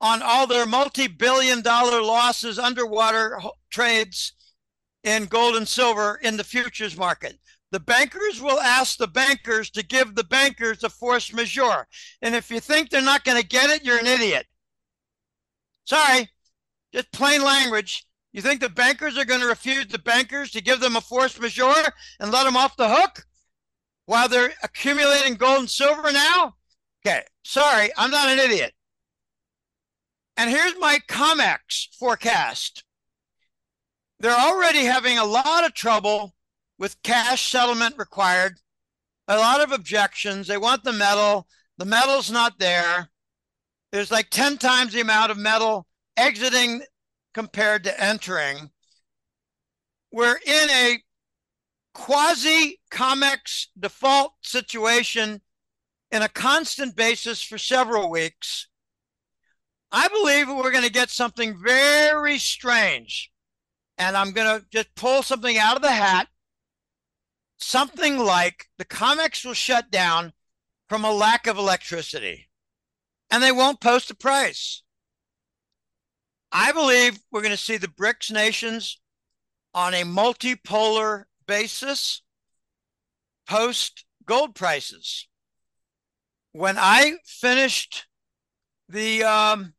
on 0.00 0.22
all 0.22 0.46
their 0.46 0.66
multi 0.66 1.06
billion 1.06 1.62
dollar 1.62 2.02
losses 2.02 2.58
underwater 2.58 3.38
trades 3.70 4.32
in 5.04 5.26
gold 5.26 5.56
and 5.56 5.68
silver 5.68 6.18
in 6.22 6.36
the 6.36 6.44
futures 6.44 6.96
market. 6.96 7.38
The 7.72 7.80
bankers 7.80 8.40
will 8.40 8.60
ask 8.60 8.96
the 8.96 9.08
bankers 9.08 9.70
to 9.70 9.84
give 9.84 10.14
the 10.14 10.24
bankers 10.24 10.84
a 10.84 10.88
force 10.88 11.32
majeure. 11.32 11.86
And 12.22 12.34
if 12.34 12.50
you 12.50 12.60
think 12.60 12.90
they're 12.90 13.02
not 13.02 13.24
going 13.24 13.40
to 13.40 13.46
get 13.46 13.70
it, 13.70 13.84
you're 13.84 13.98
an 13.98 14.06
idiot. 14.06 14.46
Sorry, 15.84 16.28
just 16.92 17.12
plain 17.12 17.42
language. 17.42 18.06
You 18.32 18.42
think 18.42 18.60
the 18.60 18.68
bankers 18.68 19.16
are 19.16 19.24
going 19.24 19.40
to 19.40 19.46
refuse 19.46 19.86
the 19.86 19.98
bankers 19.98 20.50
to 20.52 20.60
give 20.60 20.80
them 20.80 20.96
a 20.96 21.00
force 21.00 21.38
majeure 21.40 21.92
and 22.20 22.30
let 22.30 22.44
them 22.44 22.56
off 22.56 22.76
the 22.76 22.88
hook 22.88 23.24
while 24.04 24.28
they're 24.28 24.52
accumulating 24.62 25.34
gold 25.34 25.60
and 25.60 25.70
silver 25.70 26.12
now? 26.12 26.54
Okay, 27.04 27.22
sorry, 27.44 27.90
I'm 27.96 28.10
not 28.10 28.28
an 28.28 28.38
idiot. 28.38 28.74
And 30.36 30.50
here's 30.50 30.78
my 30.78 30.98
COMEX 31.08 31.96
forecast. 31.98 32.84
They're 34.20 34.38
already 34.38 34.84
having 34.84 35.18
a 35.18 35.24
lot 35.24 35.64
of 35.64 35.74
trouble 35.74 36.34
with 36.78 37.02
cash 37.02 37.50
settlement 37.50 37.96
required, 37.98 38.58
a 39.28 39.36
lot 39.36 39.60
of 39.60 39.72
objections. 39.72 40.46
They 40.46 40.58
want 40.58 40.84
the 40.84 40.92
metal. 40.92 41.46
The 41.78 41.84
metal's 41.84 42.30
not 42.30 42.58
there. 42.58 43.10
There's 43.92 44.10
like 44.10 44.30
10 44.30 44.58
times 44.58 44.92
the 44.92 45.00
amount 45.00 45.30
of 45.30 45.38
metal 45.38 45.86
exiting 46.16 46.82
compared 47.34 47.84
to 47.84 48.02
entering. 48.02 48.70
We're 50.12 50.38
in 50.46 50.70
a 50.70 50.98
quasi 51.94 52.80
COMEX 52.90 53.68
default 53.78 54.34
situation 54.42 55.40
in 56.10 56.22
a 56.22 56.28
constant 56.28 56.94
basis 56.94 57.42
for 57.42 57.58
several 57.58 58.10
weeks. 58.10 58.68
I 59.92 60.08
believe 60.08 60.48
we're 60.48 60.72
going 60.72 60.84
to 60.84 60.90
get 60.90 61.10
something 61.10 61.56
very 61.62 62.38
strange. 62.38 63.30
And 63.98 64.16
I'm 64.16 64.32
going 64.32 64.60
to 64.60 64.66
just 64.70 64.94
pull 64.94 65.22
something 65.22 65.56
out 65.56 65.76
of 65.76 65.82
the 65.82 65.92
hat. 65.92 66.28
Something 67.58 68.18
like 68.18 68.66
the 68.76 68.84
COMEX 68.84 69.44
will 69.44 69.54
shut 69.54 69.90
down 69.90 70.32
from 70.88 71.04
a 71.04 71.12
lack 71.12 71.46
of 71.46 71.56
electricity 71.56 72.48
and 73.30 73.42
they 73.42 73.52
won't 73.52 73.80
post 73.80 74.10
a 74.10 74.14
price. 74.14 74.82
I 76.52 76.72
believe 76.72 77.18
we're 77.30 77.42
going 77.42 77.50
to 77.50 77.56
see 77.56 77.76
the 77.76 77.88
BRICS 77.88 78.30
nations 78.32 79.00
on 79.74 79.94
a 79.94 80.04
multipolar 80.04 81.24
basis 81.46 82.22
post 83.48 84.04
gold 84.24 84.54
prices. 84.54 85.28
When 86.52 86.76
I 86.78 87.18
finished 87.24 88.06
the 88.88 89.24
um, 89.24 89.74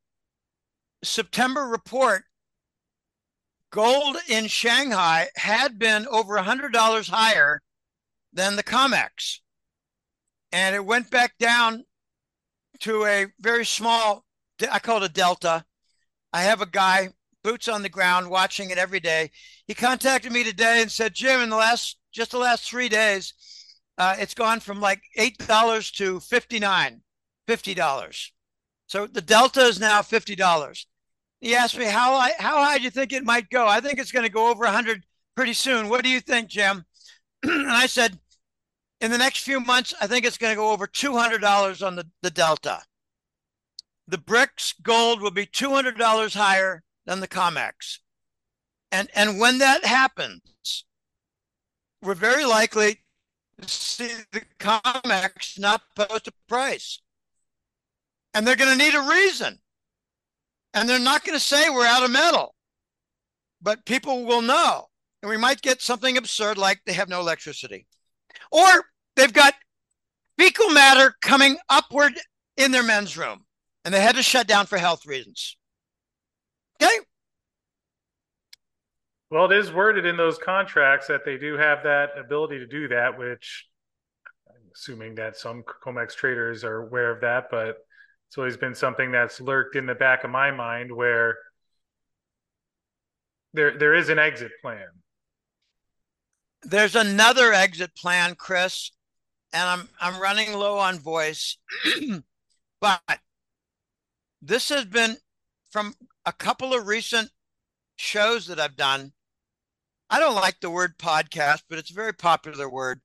September 1.03 1.61
report, 1.61 2.23
gold 3.71 4.17
in 4.27 4.47
Shanghai 4.47 5.29
had 5.35 5.77
been 5.77 6.07
over 6.07 6.37
$100 6.37 7.09
higher 7.09 7.61
than 8.33 8.55
the 8.55 8.63
COMEX. 8.63 9.39
And 10.51 10.75
it 10.75 10.85
went 10.85 11.11
back 11.11 11.37
down 11.37 11.83
to 12.79 13.05
a 13.05 13.27
very 13.39 13.65
small, 13.65 14.25
I 14.71 14.79
call 14.79 14.97
it 14.97 15.09
a 15.09 15.13
delta, 15.13 15.65
I 16.33 16.43
have 16.43 16.61
a 16.61 16.65
guy, 16.65 17.09
boots 17.43 17.67
on 17.67 17.81
the 17.81 17.89
ground, 17.89 18.29
watching 18.29 18.69
it 18.69 18.77
every 18.77 18.99
day. 18.99 19.31
He 19.67 19.73
contacted 19.73 20.31
me 20.31 20.43
today 20.43 20.81
and 20.81 20.91
said, 20.91 21.13
Jim, 21.13 21.41
in 21.41 21.49
the 21.49 21.55
last 21.55 21.97
just 22.11 22.31
the 22.31 22.37
last 22.37 22.69
three 22.69 22.89
days, 22.89 23.33
uh, 23.97 24.15
it's 24.19 24.33
gone 24.33 24.59
from 24.59 24.81
like 24.81 25.01
eight 25.15 25.37
dollars 25.47 25.91
to 25.91 26.19
fifty 26.19 26.59
nine, 26.59 27.01
fifty 27.47 27.73
dollars. 27.73 28.33
So 28.87 29.07
the 29.07 29.21
delta 29.21 29.61
is 29.61 29.79
now 29.79 30.01
fifty 30.01 30.35
dollars. 30.35 30.87
He 31.39 31.55
asked 31.55 31.77
me 31.77 31.85
how 31.85 32.15
I 32.15 32.31
how 32.39 32.63
high 32.63 32.77
do 32.77 32.83
you 32.83 32.89
think 32.89 33.13
it 33.13 33.23
might 33.23 33.49
go? 33.49 33.67
I 33.67 33.79
think 33.79 33.99
it's 33.99 34.11
going 34.11 34.25
to 34.25 34.31
go 34.31 34.49
over 34.49 34.65
hundred 34.65 35.03
pretty 35.35 35.53
soon. 35.53 35.89
What 35.89 36.03
do 36.03 36.09
you 36.09 36.19
think, 36.19 36.49
Jim? 36.49 36.85
and 37.43 37.69
I 37.69 37.85
said, 37.85 38.19
in 39.01 39.11
the 39.11 39.17
next 39.17 39.43
few 39.43 39.59
months, 39.59 39.93
I 40.01 40.07
think 40.07 40.25
it's 40.25 40.37
going 40.37 40.51
to 40.51 40.57
go 40.57 40.71
over 40.71 40.87
two 40.87 41.13
hundred 41.13 41.41
dollars 41.41 41.83
on 41.83 41.95
the 41.95 42.07
the 42.21 42.31
delta 42.31 42.81
the 44.07 44.17
BRICS 44.17 44.81
gold 44.81 45.21
will 45.21 45.31
be 45.31 45.45
$200 45.45 46.35
higher 46.35 46.83
than 47.05 47.19
the 47.19 47.27
COMEX. 47.27 47.99
And, 48.91 49.09
and 49.13 49.39
when 49.39 49.57
that 49.57 49.83
happens, 49.83 50.85
we're 52.01 52.15
very 52.15 52.45
likely 52.45 53.03
to 53.61 53.67
see 53.67 54.09
the 54.31 54.43
COMEX 54.59 55.59
not 55.59 55.81
post 55.95 56.27
a 56.27 56.33
price. 56.47 57.01
And 58.37 58.45
they're 58.45 58.55
going 58.55 58.77
to 58.77 58.83
need 58.83 58.93
a 58.93 59.01
reason. 59.01 59.57
And 60.75 60.87
they're 60.87 60.99
not 60.99 61.25
going 61.25 61.35
to 61.35 61.43
say 61.43 61.71
we're 61.71 61.87
out 61.87 62.03
of 62.03 62.11
metal, 62.11 62.53
but 63.63 63.83
people 63.83 64.25
will 64.25 64.43
know. 64.43 64.89
And 65.23 65.29
we 65.31 65.37
might 65.37 65.63
get 65.63 65.81
something 65.81 66.17
absurd 66.17 66.59
like 66.59 66.81
they 66.85 66.93
have 66.93 67.09
no 67.09 67.19
electricity. 67.19 67.87
Or 68.51 68.67
they've 69.15 69.33
got 69.33 69.55
fecal 70.37 70.69
matter 70.69 71.15
coming 71.19 71.57
upward 71.67 72.13
in 72.57 72.69
their 72.69 72.83
men's 72.83 73.17
room 73.17 73.43
and 73.83 73.91
they 73.91 74.01
had 74.01 74.17
to 74.17 74.21
shut 74.21 74.45
down 74.45 74.67
for 74.67 74.77
health 74.77 75.07
reasons. 75.07 75.57
Okay. 76.79 76.93
Well, 79.31 79.51
it 79.51 79.57
is 79.57 79.71
worded 79.71 80.05
in 80.05 80.15
those 80.15 80.37
contracts 80.37 81.07
that 81.07 81.25
they 81.25 81.39
do 81.39 81.57
have 81.57 81.81
that 81.85 82.11
ability 82.19 82.59
to 82.59 82.67
do 82.67 82.87
that, 82.89 83.17
which 83.17 83.65
I'm 84.47 84.69
assuming 84.75 85.15
that 85.15 85.37
some 85.37 85.63
COMEX 85.83 86.13
traders 86.15 86.63
are 86.63 86.83
aware 86.83 87.09
of 87.09 87.21
that, 87.21 87.45
but 87.49 87.77
it's 88.27 88.37
always 88.37 88.57
been 88.57 88.75
something 88.75 89.11
that's 89.11 89.39
lurked 89.39 89.75
in 89.75 89.85
the 89.85 89.95
back 89.95 90.23
of 90.23 90.29
my 90.29 90.51
mind 90.51 90.93
where 90.93 91.37
there 93.53 93.77
there 93.77 93.93
is 93.93 94.09
an 94.09 94.19
exit 94.19 94.51
plan. 94.61 94.87
There's 96.63 96.95
another 96.95 97.53
exit 97.53 97.95
plan, 97.95 98.35
Chris, 98.35 98.91
and 99.53 99.63
I'm 99.63 99.89
I'm 100.01 100.21
running 100.21 100.53
low 100.53 100.77
on 100.77 100.99
voice, 100.99 101.57
but 102.81 103.01
this 104.41 104.69
has 104.69 104.85
been 104.85 105.17
from 105.71 105.93
a 106.25 106.33
couple 106.33 106.73
of 106.73 106.87
recent 106.87 107.29
shows 107.95 108.47
that 108.47 108.59
I've 108.59 108.75
done. 108.75 109.13
I 110.09 110.19
don't 110.19 110.35
like 110.35 110.59
the 110.59 110.69
word 110.69 110.97
podcast, 110.97 111.63
but 111.69 111.79
it's 111.79 111.91
a 111.91 111.95
very 111.95 112.13
popular 112.13 112.69
word. 112.69 113.01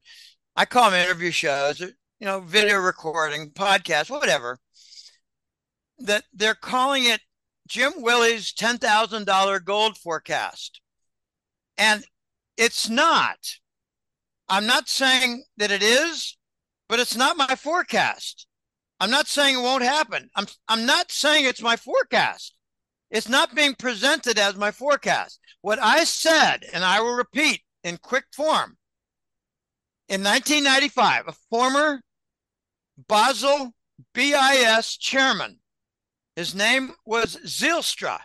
I 0.56 0.64
call 0.64 0.90
them 0.90 1.00
interview 1.00 1.30
shows, 1.30 1.80
you 1.80 1.92
know, 2.20 2.40
video 2.40 2.78
recording, 2.78 3.50
podcast, 3.50 4.10
whatever. 4.10 4.58
That 6.02 6.24
they're 6.32 6.54
calling 6.54 7.04
it 7.04 7.20
Jim 7.68 7.92
Willie's 7.96 8.52
$10,000 8.52 9.64
gold 9.64 9.96
forecast. 9.96 10.80
And 11.78 12.04
it's 12.56 12.88
not. 12.88 13.38
I'm 14.48 14.66
not 14.66 14.88
saying 14.88 15.44
that 15.56 15.70
it 15.70 15.82
is, 15.82 16.36
but 16.88 17.00
it's 17.00 17.16
not 17.16 17.36
my 17.36 17.54
forecast. 17.56 18.46
I'm 19.00 19.10
not 19.10 19.26
saying 19.26 19.56
it 19.56 19.62
won't 19.62 19.82
happen. 19.82 20.28
I'm 20.36 20.46
I'm 20.68 20.86
not 20.86 21.10
saying 21.10 21.44
it's 21.44 21.62
my 21.62 21.74
forecast. 21.74 22.54
It's 23.10 23.28
not 23.28 23.54
being 23.54 23.74
presented 23.74 24.38
as 24.38 24.56
my 24.56 24.70
forecast. 24.70 25.40
What 25.60 25.78
I 25.80 26.04
said, 26.04 26.64
and 26.72 26.84
I 26.84 27.00
will 27.00 27.14
repeat 27.14 27.62
in 27.82 27.96
quick 27.96 28.26
form. 28.32 28.76
In 30.08 30.22
1995, 30.22 31.28
a 31.28 31.32
former 31.50 32.00
Basel 33.08 33.72
BIS 34.14 34.96
chairman, 34.98 35.58
his 36.36 36.54
name 36.54 36.92
was 37.04 37.36
Zijlstra, 37.44 38.20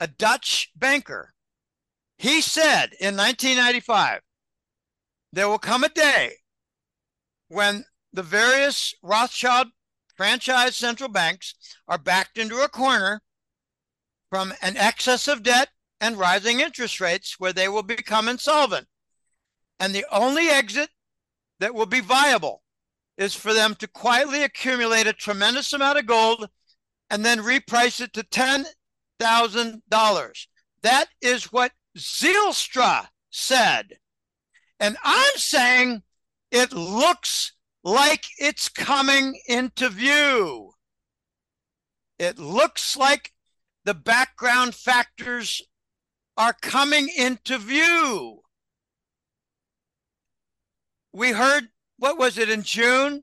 a 0.00 0.06
Dutch 0.06 0.70
banker. 0.76 1.34
He 2.18 2.40
said 2.40 2.94
in 3.00 3.16
1995, 3.16 4.20
there 5.32 5.48
will 5.48 5.58
come 5.58 5.84
a 5.84 5.88
day 5.88 6.32
when 7.48 7.84
the 8.12 8.22
various 8.22 8.94
Rothschild 9.02 9.68
franchise 10.16 10.76
central 10.76 11.10
banks 11.10 11.54
are 11.86 11.98
backed 11.98 12.38
into 12.38 12.62
a 12.62 12.68
corner 12.68 13.22
from 14.30 14.52
an 14.62 14.76
excess 14.76 15.28
of 15.28 15.42
debt 15.42 15.68
and 16.00 16.16
rising 16.16 16.60
interest 16.60 17.00
rates 17.00 17.38
where 17.38 17.52
they 17.52 17.68
will 17.68 17.82
become 17.82 18.28
insolvent. 18.28 18.86
And 19.78 19.94
the 19.94 20.06
only 20.10 20.48
exit 20.48 20.90
that 21.60 21.74
will 21.74 21.86
be 21.86 22.00
viable 22.00 22.62
is 23.16 23.34
for 23.34 23.54
them 23.54 23.74
to 23.76 23.88
quietly 23.88 24.42
accumulate 24.42 25.06
a 25.06 25.12
tremendous 25.12 25.72
amount 25.72 25.98
of 25.98 26.06
gold 26.06 26.48
and 27.10 27.24
then 27.24 27.38
reprice 27.38 28.00
it 28.00 28.12
to 28.14 28.22
$10,000. 28.22 30.46
That 30.82 31.08
is 31.20 31.52
what 31.52 31.72
Zijlstra 31.96 33.08
said. 33.30 33.98
And 34.78 34.96
I'm 35.02 35.36
saying 35.36 36.02
it 36.50 36.72
looks 36.72 37.52
like 37.82 38.24
it's 38.38 38.68
coming 38.68 39.40
into 39.46 39.88
view. 39.88 40.72
It 42.18 42.38
looks 42.38 42.96
like 42.96 43.32
the 43.84 43.94
background 43.94 44.74
factors 44.74 45.62
are 46.36 46.54
coming 46.60 47.08
into 47.16 47.58
view. 47.58 48.42
We 51.12 51.32
heard, 51.32 51.68
what 51.98 52.18
was 52.18 52.36
it 52.36 52.50
in 52.50 52.62
June, 52.62 53.22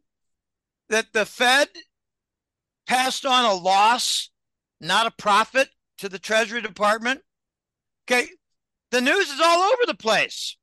that 0.89 1.13
the 1.13 1.25
Fed 1.25 1.69
passed 2.87 3.25
on 3.25 3.45
a 3.45 3.53
loss, 3.53 4.29
not 4.79 5.07
a 5.07 5.11
profit, 5.11 5.69
to 5.99 6.09
the 6.09 6.19
Treasury 6.19 6.61
Department. 6.61 7.21
Okay, 8.05 8.27
the 8.91 9.01
news 9.01 9.29
is 9.29 9.39
all 9.41 9.61
over 9.61 9.83
the 9.85 9.95
place. 9.95 10.57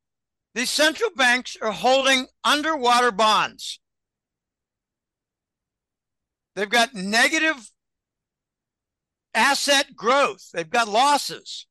These 0.54 0.70
central 0.70 1.10
banks 1.16 1.56
are 1.62 1.72
holding 1.72 2.26
underwater 2.44 3.12
bonds. 3.12 3.80
They've 6.56 6.68
got 6.68 6.94
negative 6.94 7.70
asset 9.32 9.94
growth. 9.94 10.50
They've 10.52 10.68
got 10.68 10.88
losses. 10.88 11.66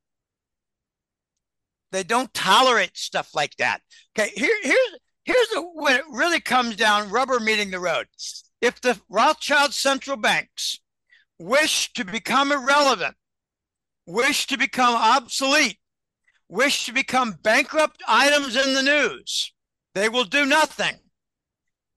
They 1.92 2.04
don't 2.04 2.34
tolerate 2.34 2.96
stuff 2.96 3.36
like 3.36 3.56
that. 3.58 3.82
Okay, 4.18 4.32
here, 4.36 4.56
here's 4.64 4.96
here's 5.26 5.50
the, 5.50 5.62
when 5.62 5.96
it 5.96 6.06
really 6.12 6.40
comes 6.40 6.76
down, 6.76 7.10
rubber 7.10 7.40
meeting 7.40 7.72
the 7.72 7.80
road. 7.80 8.08
If 8.62 8.82
the 8.82 9.00
Rothschild 9.10 9.74
central 9.74 10.17
banks 10.17 10.80
wish 11.38 11.93
to 11.93 12.04
become 12.04 12.52
irrelevant, 12.52 13.15
wish 14.06 14.48
to 14.48 14.58
become 14.58 14.95
obsolete, 14.95 15.80
wish 16.48 16.86
to 16.86 16.93
become 16.93 17.39
bankrupt 17.41 18.04
items 18.08 18.56
in 18.56 18.74
the 18.74 18.84
news, 18.84 19.54
they 19.95 20.10
will 20.10 20.26
do 20.26 20.45
nothing. 20.45 21.00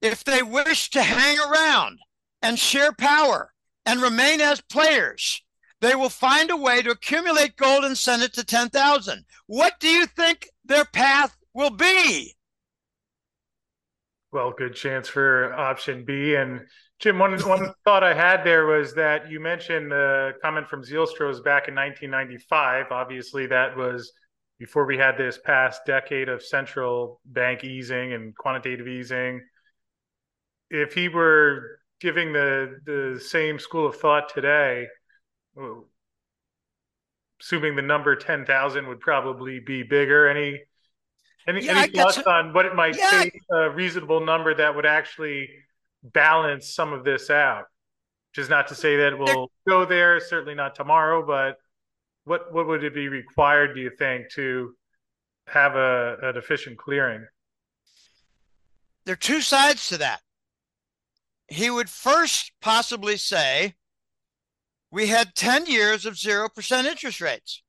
If 0.01 0.25
they 0.25 0.43
wish 0.43 0.91
to 0.91 1.03
hang 1.03 1.39
around, 1.39 1.99
and 2.43 2.59
share 2.59 2.93
power 2.93 3.53
and 3.87 4.03
remain 4.03 4.41
as 4.41 4.61
players, 4.61 5.43
they 5.81 5.95
will 5.95 6.09
find 6.09 6.51
a 6.51 6.57
way 6.57 6.83
to 6.83 6.91
accumulate 6.91 7.57
gold 7.57 7.85
and 7.85 7.97
send 7.97 8.23
it 8.23 8.35
to 8.35 8.45
10,000. 8.45 9.25
What 9.47 9.75
do 9.81 9.89
you 9.89 10.07
think 10.07 10.49
their 10.65 10.85
path 10.85 11.37
will 11.55 11.71
be? 11.71 12.37
Well, 14.33 14.55
good 14.57 14.75
chance 14.75 15.09
for 15.09 15.53
option 15.53 16.05
B. 16.07 16.37
And 16.37 16.63
Jim, 16.99 17.19
one, 17.19 17.39
one 17.41 17.75
thought 17.85 18.03
I 18.03 18.15
had 18.15 18.45
there 18.45 18.65
was 18.65 18.95
that 18.95 19.31
you 19.31 19.41
mentioned 19.41 19.91
the 19.91 20.33
comment 20.41 20.69
from 20.69 20.83
Zijlstra's 20.83 21.41
back 21.41 21.69
in 21.69 21.75
1995. 21.75 22.87
Obviously, 22.91 23.47
that 23.49 23.77
was 23.77 24.11
before 24.59 24.87
we 24.87 24.97
had 24.97 25.19
this 25.19 25.39
past 25.45 25.83
decade 25.87 26.31
of 26.31 26.43
central 26.43 27.21
bank 27.27 27.63
easing 27.63 28.15
and 28.15 28.35
quantitative 28.35 28.89
easing. 28.89 29.43
If 30.71 30.95
he 30.95 31.11
were 31.11 31.81
giving 32.01 32.33
the 32.33 32.79
the 32.87 33.21
same 33.21 33.59
school 33.59 33.87
of 33.87 33.97
thought 33.97 34.33
today, 34.33 34.87
assuming 37.39 37.77
the 37.77 37.83
number 37.83 38.17
ten 38.17 38.47
thousand 38.47 38.89
would 38.89 39.01
probably 39.01 39.61
be 39.61 39.83
bigger. 39.83 40.27
Any 40.27 40.61
any, 41.47 41.65
yeah, 41.65 41.79
any 41.79 41.93
thoughts 41.93 42.19
on 42.19 42.53
what 42.53 42.67
it 42.67 42.75
might 42.75 42.97
yeah. 42.97 43.11
take 43.23 43.41
a 43.51 43.71
reasonable 43.71 44.25
number 44.25 44.55
that 44.55 44.75
would 44.75 44.87
actually 44.87 45.49
balance 46.03 46.75
some 46.75 46.93
of 46.93 47.05
this 47.05 47.31
out? 47.31 47.65
Which 48.31 48.45
is 48.45 48.49
not 48.49 48.69
to 48.69 48.75
say 48.75 48.97
that 48.97 49.19
we'll 49.19 49.51
go 49.69 49.85
there. 49.85 50.19
Certainly 50.21 50.55
not 50.55 50.75
tomorrow, 50.75 51.25
but 51.27 51.59
what 52.25 52.53
what 52.53 52.67
would 52.67 52.85
it 52.85 52.95
be 52.95 53.09
required? 53.09 53.75
Do 53.75 53.81
you 53.81 53.91
think 53.99 54.31
to 54.33 54.75
have 55.49 55.77
a 55.77 56.17
an 56.23 56.37
efficient 56.37 56.79
clearing? 56.79 57.27
There 59.05 59.15
are 59.15 59.17
two 59.17 59.41
sides 59.41 59.89
to 59.89 59.99
that 59.99 60.23
he 61.53 61.71
would 61.71 61.91
first 61.91 62.53
possibly 62.61 63.17
say, 63.17 63.75
we 64.91 65.09
had 65.09 65.35
10 65.35 65.67
years 65.67 66.07
of 66.07 66.15
0% 66.15 66.85
interest 66.85 67.21
rates. 67.21 67.63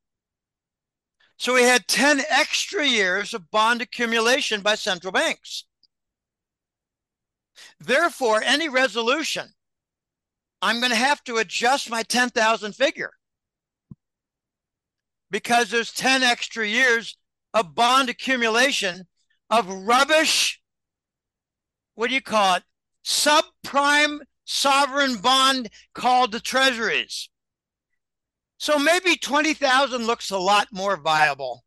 So 1.38 1.56
we 1.56 1.64
had 1.64 1.88
10 1.88 2.22
extra 2.30 2.86
years 2.86 3.34
of 3.34 3.52
bond 3.52 3.82
accumulation 3.82 4.62
by 4.62 4.76
central 4.76 5.12
banks. 5.12 5.66
Therefore, 7.80 8.42
any 8.44 8.70
resolution, 8.70 9.50
I'm 10.62 10.80
going 10.80 10.92
to 10.92 10.96
have 10.96 11.24
to 11.26 11.38
adjust 11.38 11.90
my 11.90 12.04
10,000 12.04 12.74
figure 12.74 13.12
because 15.30 15.70
there's 15.70 15.92
10 15.92 16.24
extra 16.24 16.66
years 16.68 17.18
of 17.54 17.76
bond 17.76 18.10
accumulation 18.10 19.08
of 19.50 19.68
rubbish. 19.68 20.62
What 21.96 22.08
do 22.08 22.14
you 22.14 22.22
call 22.22 22.56
it? 22.56 22.64
subprime 23.04 24.20
sovereign 24.46 25.18
bond 25.18 25.70
called 25.94 26.32
the 26.32 26.40
treasuries. 26.40 27.30
So 28.64 28.80
maybe 28.80 29.18
20,000 29.18 30.08
looks 30.08 30.32
a 30.32 30.38
lot 30.38 30.70
more 30.72 30.96
viable. 30.96 31.66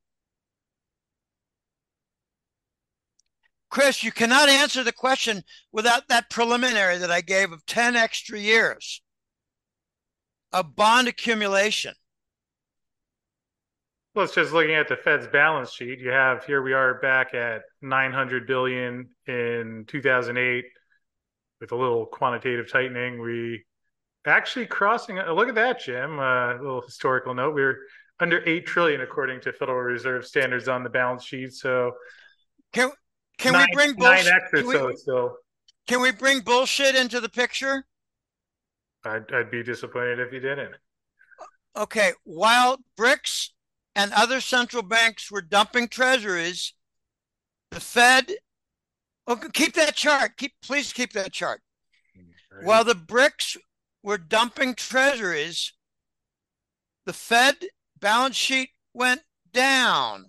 Chris, 3.69 4.03
you 4.03 4.11
cannot 4.11 4.49
answer 4.49 4.83
the 4.83 4.95
question 4.95 5.43
without 5.71 6.09
that 6.09 6.31
preliminary 6.31 6.97
that 6.97 7.11
I 7.11 7.21
gave 7.21 7.53
of 7.53 7.67
10 7.67 7.97
extra 7.97 8.39
years. 8.39 9.03
of 10.55 10.75
bond 10.75 11.07
accumulation. 11.07 11.93
Well, 14.15 14.25
it's 14.25 14.35
just 14.35 14.55
looking 14.55 14.75
at 14.75 14.89
the 14.89 14.97
Fed's 14.97 15.27
balance 15.27 15.75
sheet. 15.75 15.99
You 15.99 16.13
have 16.13 16.47
here 16.47 16.63
we 16.63 16.73
are 16.73 16.95
back 17.01 17.35
at 17.35 17.61
900 17.83 18.47
billion 18.47 19.11
in 19.27 19.85
2008 19.87 20.65
with 21.61 21.73
a 21.73 21.77
little 21.77 22.07
quantitative 22.07 22.73
tightening. 22.73 23.21
We 23.21 23.67
actually 24.27 24.67
crossing. 24.67 25.17
Look 25.17 25.49
at 25.49 25.55
that, 25.55 25.81
Jim. 25.81 26.19
Uh, 26.19 26.55
a 26.55 26.59
little 26.59 26.83
historical 26.83 27.35
note. 27.35 27.55
We 27.55 27.63
are 27.63 27.79
under 28.21 28.43
eight 28.49 28.67
trillion 28.67 29.01
according 29.01 29.41
to 29.43 29.53
Federal 29.53 29.79
Reserve 29.79 30.27
standards 30.27 30.69
on 30.69 30.83
the 30.83 30.91
balance 30.91 31.25
sheet. 31.25 31.53
So 31.53 31.93
can 32.73 32.91
can 33.39 33.53
nine, 33.53 33.67
we 33.71 33.75
bring 33.75 33.95
bullshit? 33.95 34.33
Nine 34.53 34.65
so 34.73 34.93
still. 34.95 35.37
Can 35.87 36.01
we 36.01 36.11
bring 36.13 36.41
bullshit 36.41 36.95
into 36.95 37.21
the 37.21 37.29
picture? 37.29 37.85
I'd, 39.05 39.33
I'd 39.33 39.51
be 39.51 39.63
disappointed 39.63 40.19
if 40.19 40.33
you 40.33 40.41
didn't. 40.41 40.75
Okay, 41.77 42.13
while 42.25 42.79
BRICS 42.99 43.51
and 43.95 44.13
other 44.13 44.41
central 44.41 44.83
banks 44.83 45.31
were 45.31 45.43
dumping 45.43 45.89
treasuries, 45.89 46.73
the 47.71 47.81
Fed. 47.81 48.33
Oh, 49.27 49.37
keep 49.37 49.75
that 49.75 49.95
chart. 49.95 50.37
Keep 50.37 50.55
please 50.63 50.93
keep 50.93 51.13
that 51.13 51.33
chart. 51.33 51.61
Right. 52.51 52.65
While 52.65 52.85
the 52.85 52.95
BRICS 52.95 53.59
were 54.07 54.17
dumping 54.17 54.73
treasuries, 54.73 55.73
the 57.07 57.13
Fed 57.13 57.57
balance 57.99 58.37
sheet 58.37 58.71
went 58.95 59.23
down. 59.53 60.27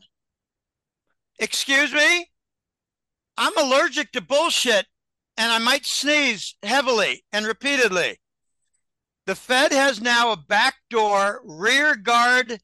Excuse 1.38 1.94
me? 1.94 2.26
I'm 3.38 3.56
allergic 3.56 4.12
to 4.14 4.22
bullshit 4.22 4.88
and 5.38 5.52
I 5.52 5.60
might 5.60 5.86
sneeze 5.86 6.56
heavily 6.64 7.24
and 7.32 7.46
repeatedly. 7.46 8.18
The 9.28 9.36
Fed 9.36 9.72
has 9.72 10.02
now 10.02 10.32
a 10.32 10.38
backdoor 10.38 11.42
rear 11.46 11.96
guard 11.96 12.60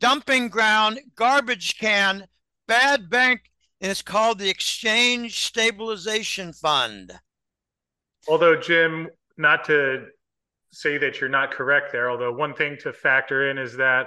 dumping 0.00 0.48
ground 0.48 1.00
garbage 1.16 1.76
can 1.78 2.28
bad 2.66 3.10
bank 3.10 3.42
and 3.82 3.90
it's 3.90 4.00
called 4.00 4.38
the 4.38 4.48
Exchange 4.48 5.44
Stabilization 5.44 6.54
Fund. 6.54 7.12
Although 8.26 8.56
Jim, 8.56 9.10
not 9.36 9.64
to 9.64 10.06
say 10.74 10.98
that 10.98 11.20
you're 11.20 11.30
not 11.30 11.50
correct 11.50 11.92
there. 11.92 12.10
Although 12.10 12.32
one 12.32 12.54
thing 12.54 12.76
to 12.82 12.92
factor 12.92 13.50
in 13.50 13.58
is 13.58 13.76
that 13.76 14.06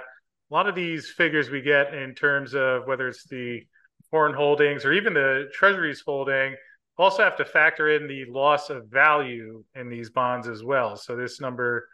a 0.50 0.54
lot 0.54 0.68
of 0.68 0.74
these 0.74 1.10
figures 1.10 1.50
we 1.50 1.60
get 1.60 1.94
in 1.94 2.14
terms 2.14 2.54
of 2.54 2.86
whether 2.86 3.08
it's 3.08 3.24
the 3.24 3.60
foreign 4.10 4.34
holdings 4.34 4.84
or 4.84 4.92
even 4.92 5.12
the 5.14 5.48
treasuries 5.52 6.02
holding 6.04 6.54
also 6.96 7.22
have 7.22 7.36
to 7.36 7.44
factor 7.44 7.88
in 7.88 8.08
the 8.08 8.24
loss 8.30 8.70
of 8.70 8.88
value 8.88 9.62
in 9.74 9.88
these 9.88 10.10
bonds 10.10 10.48
as 10.48 10.64
well. 10.64 10.96
So 10.96 11.16
this 11.16 11.40
number 11.40 11.88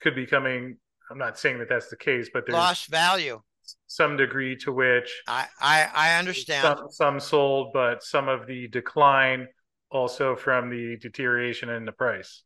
could 0.00 0.14
be 0.14 0.26
coming. 0.26 0.76
I'm 1.10 1.18
not 1.18 1.38
saying 1.38 1.58
that 1.58 1.68
that's 1.68 1.88
the 1.88 1.96
case, 1.96 2.30
but 2.32 2.46
there's 2.46 2.56
lost 2.56 2.88
value 2.88 3.40
some 3.86 4.16
degree 4.16 4.56
to 4.56 4.72
which 4.72 5.22
I 5.26 5.46
I, 5.60 5.88
I 5.94 6.18
understand 6.18 6.62
some, 6.62 6.90
some 6.90 7.20
sold, 7.20 7.72
but 7.72 8.02
some 8.02 8.28
of 8.28 8.46
the 8.46 8.68
decline 8.68 9.48
also 9.90 10.36
from 10.36 10.70
the 10.70 10.96
deterioration 11.00 11.68
in 11.68 11.84
the 11.84 11.92
price. 11.92 12.42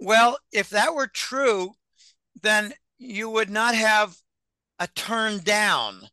Well, 0.00 0.38
if 0.50 0.70
that 0.70 0.94
were 0.94 1.06
true, 1.06 1.72
then 2.42 2.72
you 2.98 3.28
would 3.28 3.50
not 3.50 3.74
have 3.74 4.16
a 4.78 4.86
turn 4.86 5.38
down 5.38 6.08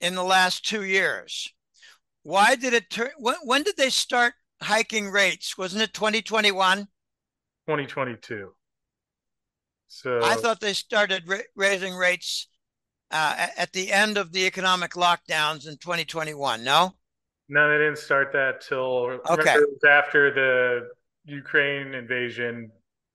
in 0.00 0.14
the 0.14 0.22
last 0.22 0.64
two 0.64 0.84
years. 0.84 1.52
Why 2.22 2.54
did 2.54 2.72
it 2.72 2.88
turn? 2.90 3.10
When, 3.18 3.34
when 3.42 3.62
did 3.64 3.76
they 3.76 3.90
start 3.90 4.34
hiking 4.62 5.10
rates? 5.10 5.58
Wasn't 5.58 5.82
it 5.82 5.92
2021? 5.92 6.78
2022. 7.66 8.52
So 9.88 10.20
I 10.22 10.34
thought 10.34 10.60
they 10.60 10.74
started 10.74 11.26
ra- 11.26 11.38
raising 11.56 11.94
rates 11.94 12.48
uh, 13.10 13.48
at 13.56 13.72
the 13.72 13.90
end 13.90 14.18
of 14.18 14.32
the 14.32 14.46
economic 14.46 14.92
lockdowns 14.92 15.66
in 15.66 15.78
2021. 15.78 16.62
No. 16.62 16.94
No, 17.48 17.70
they 17.70 17.82
didn't 17.82 17.98
start 17.98 18.32
that 18.32 18.60
till 18.60 19.20
okay. 19.30 19.56
after 19.88 20.30
the 20.32 20.88
Ukraine 21.24 21.94
invasion. 21.94 22.70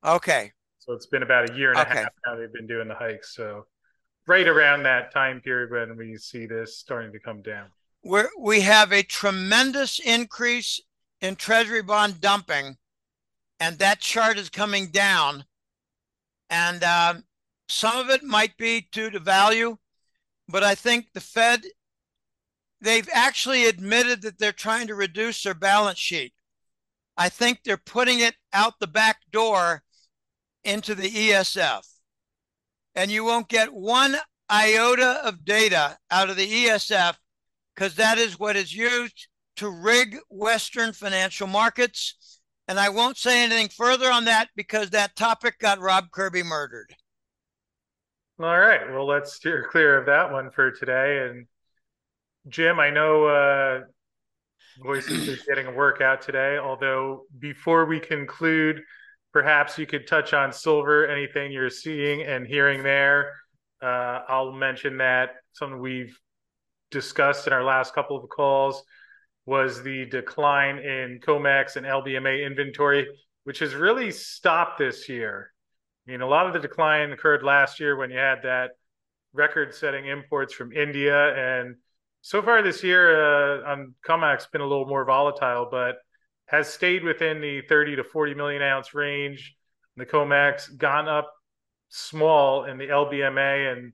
Okay. 0.06 0.52
So 0.80 0.94
it's 0.94 1.06
been 1.06 1.24
about 1.24 1.50
a 1.50 1.54
year 1.56 1.72
and 1.72 1.80
okay. 1.80 1.92
a 1.92 1.96
half 2.04 2.10
now 2.26 2.36
they've 2.36 2.52
been 2.52 2.68
doing 2.68 2.88
the 2.88 2.96
hikes. 2.96 3.36
So 3.36 3.66
right 4.28 4.48
around 4.48 4.84
that 4.84 5.14
time 5.14 5.42
period 5.42 5.72
when 5.72 5.98
we 5.98 6.18
see 6.18 6.46
this 6.46 6.78
starting 6.78 7.12
to 7.14 7.20
come 7.20 7.42
down. 7.42 7.68
we 8.04 8.22
we 8.40 8.62
have 8.62 8.92
a 8.92 9.04
tremendous 9.04 10.00
increase 10.00 10.82
in 11.22 11.36
treasury 11.36 11.82
bond 11.82 12.20
dumping, 12.20 12.78
and 13.60 13.80
that 13.80 14.00
chart 14.00 14.38
is 14.38 14.50
coming 14.50 14.88
down. 14.88 15.46
And 16.50 16.84
uh, 16.84 17.16
some 17.70 17.98
of 17.98 18.10
it 18.10 18.24
might 18.24 18.58
be 18.58 18.88
due 18.92 19.10
to 19.10 19.20
value, 19.20 19.78
but 20.48 20.64
I 20.64 20.76
think 20.76 21.08
the 21.14 21.22
Fed, 21.22 21.64
they've 22.82 23.10
actually 23.14 23.66
admitted 23.66 24.22
that 24.22 24.38
they're 24.38 24.52
trying 24.52 24.88
to 24.88 24.96
reduce 24.96 25.44
their 25.44 25.54
balance 25.54 25.98
sheet. 25.98 26.34
I 27.18 27.30
think 27.30 27.60
they're 27.64 27.78
putting 27.78 28.20
it 28.20 28.36
out 28.52 28.74
the 28.80 28.88
back 28.88 29.18
door 29.32 29.84
into 30.64 30.96
the 30.96 31.10
ESF. 31.10 31.86
And 32.96 33.12
you 33.12 33.24
won't 33.24 33.50
get 33.50 33.74
one 33.74 34.16
iota 34.50 35.22
of 35.24 35.46
data 35.46 35.98
out 36.12 36.30
of 36.30 36.38
the 36.38 36.48
ESF 36.48 37.16
because 37.76 37.96
that 37.96 38.18
is 38.18 38.40
what 38.40 38.56
is 38.56 38.76
used 38.76 39.28
to 39.58 39.70
rig 39.70 40.18
Western 40.30 40.94
financial 40.94 41.48
markets. 41.48 42.40
And 42.68 42.80
I 42.80 42.90
won't 42.90 43.18
say 43.18 43.44
anything 43.44 43.70
further 43.70 44.12
on 44.12 44.26
that 44.26 44.50
because 44.56 44.92
that 44.92 45.16
topic 45.16 45.60
got 45.60 45.80
Rob 45.80 46.12
Kirby 46.12 46.44
murdered. 46.44 46.96
All 48.40 48.60
right. 48.60 48.92
Well, 48.92 49.06
let's 49.06 49.34
steer 49.34 49.68
clear 49.70 49.98
of 49.98 50.06
that 50.08 50.32
one 50.32 50.50
for 50.52 50.72
today. 50.72 51.28
And 51.28 51.46
Jim, 52.48 52.80
I 52.80 52.90
know 52.90 53.26
uh, 53.26 53.80
Voices 54.82 55.28
is 55.28 55.44
getting 55.44 55.68
a 55.68 55.72
workout 55.72 56.22
today. 56.22 56.58
Although 56.58 57.26
before 57.40 57.86
we 57.86 58.00
conclude, 58.00 58.82
perhaps 59.32 59.78
you 59.78 59.86
could 59.86 60.08
touch 60.08 60.34
on 60.34 60.52
silver, 60.52 61.08
anything 61.08 61.52
you're 61.52 61.70
seeing 61.70 62.24
and 62.24 62.48
hearing 62.48 62.84
there. 62.84 63.34
Uh, 63.82 64.22
I'll 64.28 64.52
mention 64.52 64.98
that 64.98 65.32
something 65.54 65.80
we've 65.80 66.18
discussed 66.92 67.48
in 67.48 67.54
our 67.54 67.64
last 67.64 67.94
couple 67.94 68.18
of 68.18 68.30
calls 68.30 68.84
was 69.46 69.84
the 69.84 70.06
decline 70.06 70.78
in 70.78 71.20
COMEX 71.20 71.76
and 71.76 71.86
LBMA 71.86 72.46
inventory, 72.46 73.08
which 73.44 73.60
has 73.60 73.76
really 73.76 74.12
stopped 74.12 74.78
this 74.78 75.10
year. 75.10 75.52
I 76.08 76.12
mean, 76.12 76.22
a 76.22 76.28
lot 76.28 76.48
of 76.48 76.54
the 76.54 76.60
decline 76.60 77.12
occurred 77.12 77.44
last 77.44 77.80
year 77.80 77.98
when 77.98 78.10
you 78.10 78.18
had 78.18 78.44
that 78.44 78.72
record 79.34 79.74
setting 79.74 80.06
imports 80.08 80.54
from 80.54 80.72
India 80.72 81.34
and 81.36 81.76
so 82.24 82.42
far 82.42 82.64
this 82.64 82.86
year 82.86 83.20
uh, 83.66 83.70
on 83.70 83.94
COMEX 84.08 84.50
been 84.50 84.62
a 84.62 84.66
little 84.66 84.88
more 84.88 85.04
volatile, 85.04 85.68
but 85.70 85.98
has 86.46 86.70
stayed 86.70 87.04
within 87.04 87.42
the 87.42 87.62
30 87.68 87.98
to 87.98 88.04
40 88.06 88.34
million 88.34 88.62
ounce 88.62 88.94
range. 88.94 89.54
The 89.98 90.06
COMEX 90.06 90.78
gone 90.78 91.10
up 91.10 91.30
small 91.90 92.64
in 92.64 92.78
the 92.78 92.88
LBMA. 92.88 93.74
And 93.74 93.92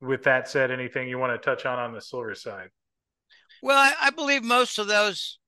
with 0.00 0.24
that 0.24 0.48
said, 0.48 0.72
anything 0.72 1.08
you 1.08 1.18
want 1.20 1.32
to 1.32 1.38
touch 1.38 1.64
on 1.64 1.78
on 1.78 1.92
the 1.94 2.00
silver 2.00 2.34
side? 2.34 2.70
Well, 3.62 3.78
I, 3.78 4.08
I 4.08 4.10
believe 4.10 4.42
most 4.42 4.80
of 4.80 4.88
those 4.88 5.38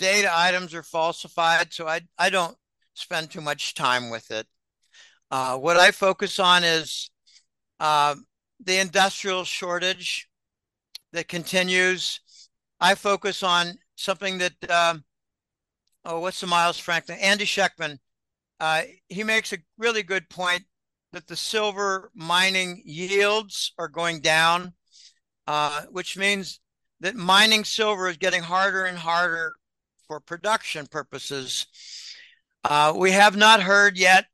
data 0.00 0.28
items 0.32 0.74
are 0.74 0.82
falsified, 0.82 1.72
so 1.72 1.86
I 1.86 2.00
I 2.18 2.30
don't 2.30 2.56
spend 2.94 3.30
too 3.30 3.40
much 3.40 3.74
time 3.74 4.10
with 4.10 4.32
it. 4.32 4.48
Uh, 5.30 5.58
what 5.58 5.76
I 5.76 5.92
focus 5.92 6.40
on 6.40 6.64
is 6.64 7.10
uh, 7.78 8.16
the 8.64 8.78
industrial 8.78 9.44
shortage 9.44 10.28
that 11.12 11.28
continues. 11.28 12.20
I 12.80 12.94
focus 12.94 13.42
on 13.42 13.78
something 13.96 14.38
that, 14.38 14.70
um, 14.70 15.04
oh, 16.04 16.20
what's 16.20 16.40
the 16.40 16.46
Miles 16.46 16.78
Franklin? 16.78 17.18
Andy 17.18 17.44
Schectman. 17.44 17.98
Uh, 18.60 18.82
he 19.08 19.22
makes 19.22 19.52
a 19.52 19.58
really 19.76 20.02
good 20.02 20.28
point 20.28 20.64
that 21.12 21.26
the 21.26 21.36
silver 21.36 22.10
mining 22.14 22.82
yields 22.84 23.72
are 23.78 23.88
going 23.88 24.20
down, 24.20 24.74
uh, 25.46 25.82
which 25.90 26.16
means 26.16 26.60
that 27.00 27.14
mining 27.14 27.64
silver 27.64 28.08
is 28.08 28.16
getting 28.16 28.42
harder 28.42 28.84
and 28.84 28.98
harder 28.98 29.54
for 30.06 30.20
production 30.20 30.86
purposes. 30.86 31.66
Uh, 32.64 32.92
we 32.96 33.12
have 33.12 33.36
not 33.36 33.62
heard 33.62 33.96
yet 33.96 34.26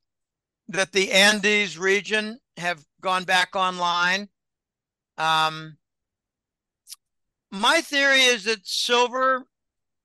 that 0.69 0.93
the 0.93 1.13
Andes 1.13 1.77
region 1.77 2.39
have 2.57 2.85
gone 3.01 3.25
back 3.25 3.55
online. 3.55 4.29
Um, 5.19 5.77
my 7.55 7.81
theory 7.81 8.23
is 8.23 8.45
that 8.45 8.67
silver 8.67 9.45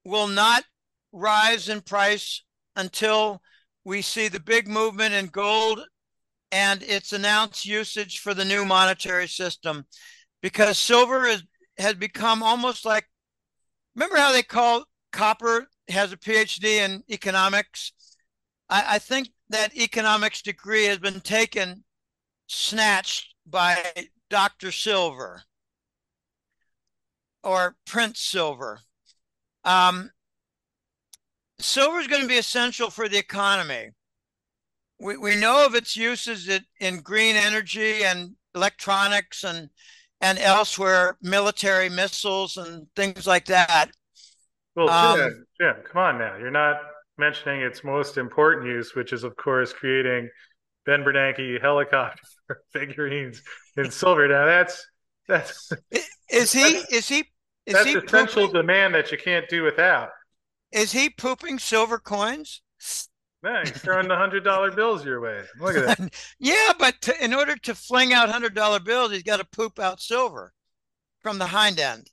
will 0.05 0.27
not 0.27 0.63
rise 1.11 1.69
in 1.69 1.81
price 1.81 2.43
until 2.75 3.41
we 3.83 4.01
see 4.01 4.27
the 4.27 4.39
big 4.39 4.67
movement 4.67 5.13
in 5.13 5.27
gold 5.27 5.81
and 6.51 6.83
its 6.83 7.13
announced 7.13 7.65
usage 7.65 8.19
for 8.19 8.33
the 8.33 8.45
new 8.45 8.65
monetary 8.65 9.27
system 9.27 9.85
because 10.41 10.77
silver 10.77 11.25
is, 11.25 11.43
has 11.77 11.93
become 11.93 12.43
almost 12.43 12.85
like 12.85 13.05
remember 13.95 14.17
how 14.17 14.31
they 14.31 14.43
call 14.43 14.83
copper 15.11 15.67
has 15.89 16.11
a 16.11 16.17
phd 16.17 16.63
in 16.63 17.03
economics 17.09 17.91
I, 18.69 18.95
I 18.95 18.99
think 18.99 19.29
that 19.49 19.75
economics 19.75 20.41
degree 20.41 20.85
has 20.85 20.99
been 20.99 21.21
taken, 21.21 21.83
snatched 22.47 23.33
by 23.45 23.83
Dr. 24.29 24.71
Silver 24.71 25.43
or 27.43 27.75
Prince 27.85 28.19
Silver. 28.19 28.79
Um, 29.63 30.11
silver 31.59 31.99
is 31.99 32.07
going 32.07 32.21
to 32.21 32.27
be 32.27 32.37
essential 32.37 32.89
for 32.89 33.07
the 33.07 33.17
economy. 33.17 33.89
We, 34.99 35.17
we 35.17 35.35
know 35.35 35.65
of 35.65 35.75
its 35.75 35.95
uses 35.95 36.49
in 36.79 37.01
green 37.01 37.35
energy 37.35 38.03
and 38.03 38.35
electronics 38.55 39.43
and 39.43 39.69
and 40.21 40.37
elsewhere, 40.37 41.17
military 41.21 41.87
missiles 41.87 42.57
and 42.57 42.87
things 42.95 43.25
like 43.25 43.45
that. 43.45 43.87
Well, 44.75 44.89
um, 44.89 45.17
Jim, 45.17 45.45
Jim, 45.59 45.75
come 45.89 46.01
on 46.01 46.17
now. 46.17 46.35
You're 46.35 46.51
not 46.51 46.81
mentioning 47.17 47.61
its 47.61 47.83
most 47.83 48.17
important 48.17 48.67
use, 48.67 48.95
which 48.95 49.13
is, 49.13 49.23
of 49.23 49.35
course, 49.37 49.71
creating 49.71 50.29
Ben 50.85 51.03
Bernanke 51.03 51.61
helicopter 51.61 52.21
figurines 52.73 53.41
in 53.77 53.91
silver. 53.91 54.27
Now, 54.27 54.45
that's 54.45 54.85
that's 55.29 55.71
is 56.29 56.51
he 56.51 56.83
is 56.91 57.07
he 57.07 57.19
is 57.65 57.73
that's 57.73 57.85
he 57.85 57.95
essential 57.95 58.47
pooping, 58.47 58.61
demand 58.61 58.95
that 58.95 59.11
you 59.11 59.17
can't 59.17 59.47
do 59.47 59.63
without. 59.63 60.09
Is 60.71 60.91
he 60.91 61.09
pooping 61.09 61.59
silver 61.59 61.99
coins? 61.99 62.61
No, 63.41 63.61
he's 63.63 63.71
throwing 63.71 64.07
the 64.07 64.17
hundred 64.17 64.43
dollar 64.43 64.71
bills 64.71 65.05
your 65.05 65.21
way. 65.21 65.43
Look 65.59 65.77
at 65.77 65.97
that. 65.97 66.13
yeah, 66.39 66.73
but 66.77 66.99
to, 67.01 67.23
in 67.23 67.33
order 67.33 67.55
to 67.55 67.75
fling 67.75 68.11
out 68.11 68.29
hundred 68.29 68.55
dollar 68.55 68.79
bills, 68.79 69.11
he's 69.11 69.23
got 69.23 69.37
to 69.37 69.45
poop 69.45 69.79
out 69.79 70.01
silver 70.01 70.51
from 71.21 71.37
the 71.37 71.45
hind 71.45 71.79
end. 71.79 72.09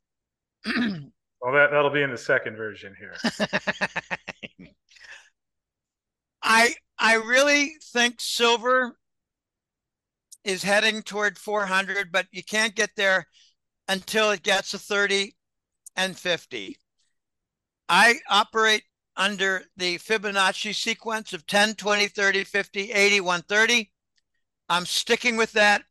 well, 0.66 1.52
that 1.52 1.70
that'll 1.72 1.90
be 1.90 2.02
in 2.02 2.10
the 2.10 2.18
second 2.18 2.56
version 2.56 2.94
here. 2.98 3.14
I 6.42 6.74
I 6.98 7.14
really 7.14 7.72
think 7.92 8.16
silver 8.20 8.96
is 10.46 10.62
heading 10.62 11.02
toward 11.02 11.36
400, 11.38 12.12
but 12.12 12.26
you 12.30 12.44
can't 12.44 12.74
get 12.74 12.90
there 12.96 13.26
until 13.88 14.30
it 14.30 14.42
gets 14.42 14.70
to 14.70 14.78
30 14.78 15.34
and 15.96 16.16
50. 16.16 16.76
I 17.88 18.14
operate 18.30 18.84
under 19.16 19.64
the 19.76 19.98
Fibonacci 19.98 20.74
sequence 20.74 21.32
of 21.32 21.46
10, 21.46 21.74
20, 21.74 22.08
30, 22.08 22.44
50, 22.44 22.92
80, 22.92 23.20
130. 23.20 23.90
I'm 24.68 24.86
sticking 24.86 25.36
with 25.36 25.52
that. 25.52 25.82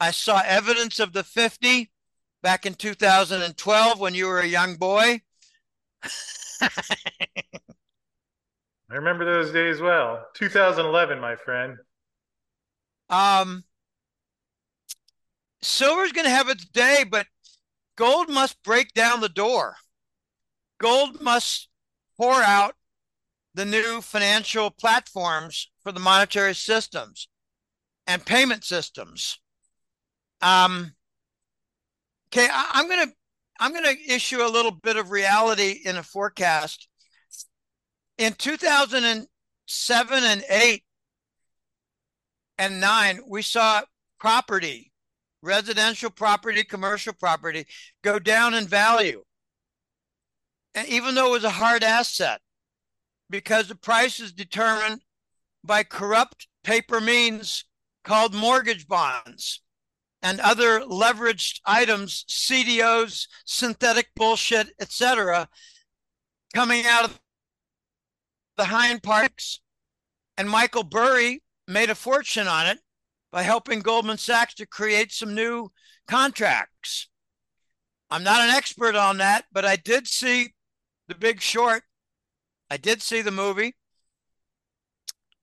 I 0.00 0.10
saw 0.10 0.42
evidence 0.46 1.00
of 1.00 1.12
the 1.12 1.24
50 1.24 1.90
back 2.42 2.64
in 2.64 2.74
2012 2.74 4.00
when 4.00 4.14
you 4.14 4.26
were 4.26 4.40
a 4.40 4.46
young 4.46 4.76
boy. 4.76 5.20
I 8.90 8.94
remember 8.94 9.24
those 9.26 9.52
days 9.52 9.80
well. 9.80 10.26
2011, 10.34 11.20
my 11.20 11.36
friend. 11.36 11.76
Um, 13.10 13.64
silver's 15.62 16.12
going 16.12 16.24
to 16.24 16.30
have 16.30 16.48
its 16.48 16.64
day, 16.64 17.04
but 17.08 17.26
gold 17.96 18.28
must 18.28 18.62
break 18.62 18.92
down 18.94 19.20
the 19.20 19.28
door. 19.28 19.76
Gold 20.78 21.20
must 21.20 21.68
pour 22.16 22.42
out 22.42 22.74
the 23.54 23.64
new 23.64 24.00
financial 24.00 24.70
platforms 24.70 25.70
for 25.82 25.90
the 25.92 26.00
monetary 26.00 26.54
systems 26.54 27.28
and 28.06 28.24
payment 28.24 28.64
systems. 28.64 29.38
Um, 30.40 30.92
okay, 32.28 32.48
I, 32.50 32.70
I'm 32.74 32.88
going 32.88 33.08
to 33.08 33.14
I'm 33.60 33.72
going 33.72 33.84
to 33.84 34.14
issue 34.14 34.40
a 34.42 34.46
little 34.46 34.70
bit 34.70 34.96
of 34.96 35.10
reality 35.10 35.80
in 35.84 35.96
a 35.96 36.02
forecast 36.02 36.86
in 38.16 38.34
2007 38.34 40.24
and 40.24 40.44
8 40.48 40.82
and 42.58 42.80
9 42.80 43.20
we 43.26 43.42
saw 43.42 43.82
property 44.20 44.92
residential 45.42 46.10
property 46.10 46.64
commercial 46.64 47.12
property 47.12 47.66
go 48.02 48.18
down 48.18 48.54
in 48.54 48.66
value. 48.66 49.22
And 50.74 50.88
even 50.88 51.14
though 51.14 51.28
it 51.28 51.32
was 51.32 51.44
a 51.44 51.50
hard 51.50 51.82
asset 51.82 52.40
because 53.30 53.68
the 53.68 53.74
price 53.74 54.20
is 54.20 54.32
determined 54.32 55.02
by 55.64 55.82
corrupt 55.82 56.48
paper 56.64 57.00
means 57.00 57.64
called 58.04 58.34
mortgage 58.34 58.86
bonds 58.86 59.62
and 60.22 60.40
other 60.40 60.80
leveraged 60.80 61.60
items 61.66 62.24
cdos 62.28 63.26
synthetic 63.44 64.08
bullshit 64.16 64.68
etc 64.80 65.48
coming 66.54 66.86
out 66.86 67.04
of 67.04 67.20
the 68.58 68.64
Hind 68.64 69.02
Parks, 69.02 69.60
and 70.36 70.50
Michael 70.50 70.82
Burry 70.82 71.42
made 71.66 71.90
a 71.90 71.94
fortune 71.94 72.48
on 72.48 72.66
it 72.66 72.80
by 73.30 73.42
helping 73.42 73.80
Goldman 73.80 74.18
Sachs 74.18 74.54
to 74.54 74.66
create 74.66 75.12
some 75.12 75.34
new 75.34 75.70
contracts. 76.06 77.08
I'm 78.10 78.24
not 78.24 78.40
an 78.40 78.50
expert 78.50 78.94
on 78.94 79.18
that, 79.18 79.44
but 79.52 79.64
I 79.64 79.76
did 79.76 80.06
see 80.06 80.54
The 81.08 81.14
Big 81.14 81.40
Short. 81.40 81.82
I 82.70 82.76
did 82.76 83.02
see 83.02 83.22
the 83.22 83.30
movie. 83.30 83.76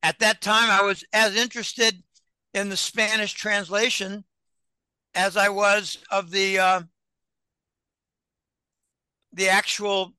At 0.01 0.19
that 0.19 0.41
time, 0.41 0.69
I 0.69 0.83
was 0.83 1.03
as 1.13 1.35
interested 1.35 2.03
in 2.53 2.69
the 2.69 2.77
Spanish 2.77 3.33
translation 3.33 4.23
as 5.13 5.37
I 5.37 5.49
was 5.49 5.97
of 6.11 6.31
the 6.31 6.59
uh, 6.59 6.81
the 9.33 9.49
actual 9.49 10.13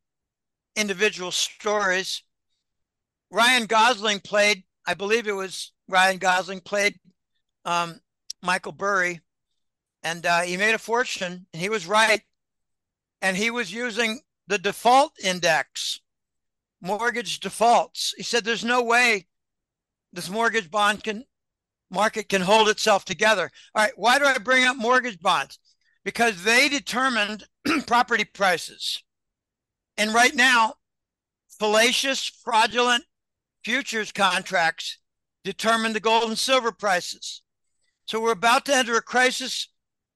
individual 0.74 1.30
stories. 1.30 2.22
Ryan 3.30 3.66
Gosling 3.66 4.20
played, 4.20 4.64
I 4.86 4.94
believe 4.94 5.26
it 5.26 5.32
was 5.32 5.72
Ryan 5.88 6.18
Gosling 6.18 6.60
played 6.60 6.98
um, 7.66 8.00
Michael 8.42 8.72
Burry, 8.72 9.20
and 10.02 10.24
uh, 10.24 10.42
he 10.42 10.56
made 10.56 10.74
a 10.74 10.78
fortune, 10.78 11.46
and 11.52 11.60
he 11.60 11.68
was 11.68 11.86
right. 11.86 12.22
And 13.20 13.36
he 13.36 13.50
was 13.50 13.72
using 13.72 14.20
the 14.46 14.58
default 14.58 15.12
index, 15.22 16.00
mortgage 16.80 17.40
defaults. 17.40 18.14
He 18.16 18.22
said, 18.22 18.44
"There's 18.44 18.64
no 18.64 18.82
way 18.82 19.26
this 20.12 20.30
mortgage 20.30 20.70
bond 20.70 21.02
can 21.02 21.24
market 21.90 22.28
can 22.28 22.42
hold 22.42 22.68
itself 22.68 23.04
together." 23.04 23.50
All 23.74 23.82
right, 23.82 23.92
why 23.96 24.18
do 24.18 24.26
I 24.26 24.38
bring 24.38 24.64
up 24.64 24.76
mortgage 24.76 25.18
bonds? 25.18 25.58
Because 26.04 26.44
they 26.44 26.68
determined 26.68 27.44
property 27.86 28.24
prices, 28.24 29.02
and 29.96 30.14
right 30.14 30.34
now, 30.34 30.74
fallacious, 31.58 32.24
fraudulent 32.44 33.04
futures 33.64 34.12
contracts 34.12 34.98
determine 35.42 35.94
the 35.94 36.00
gold 36.00 36.24
and 36.24 36.38
silver 36.38 36.70
prices. 36.70 37.42
So 38.06 38.20
we're 38.20 38.32
about 38.32 38.64
to 38.66 38.74
enter 38.74 38.96
a 38.96 39.02
crisis, 39.02 39.68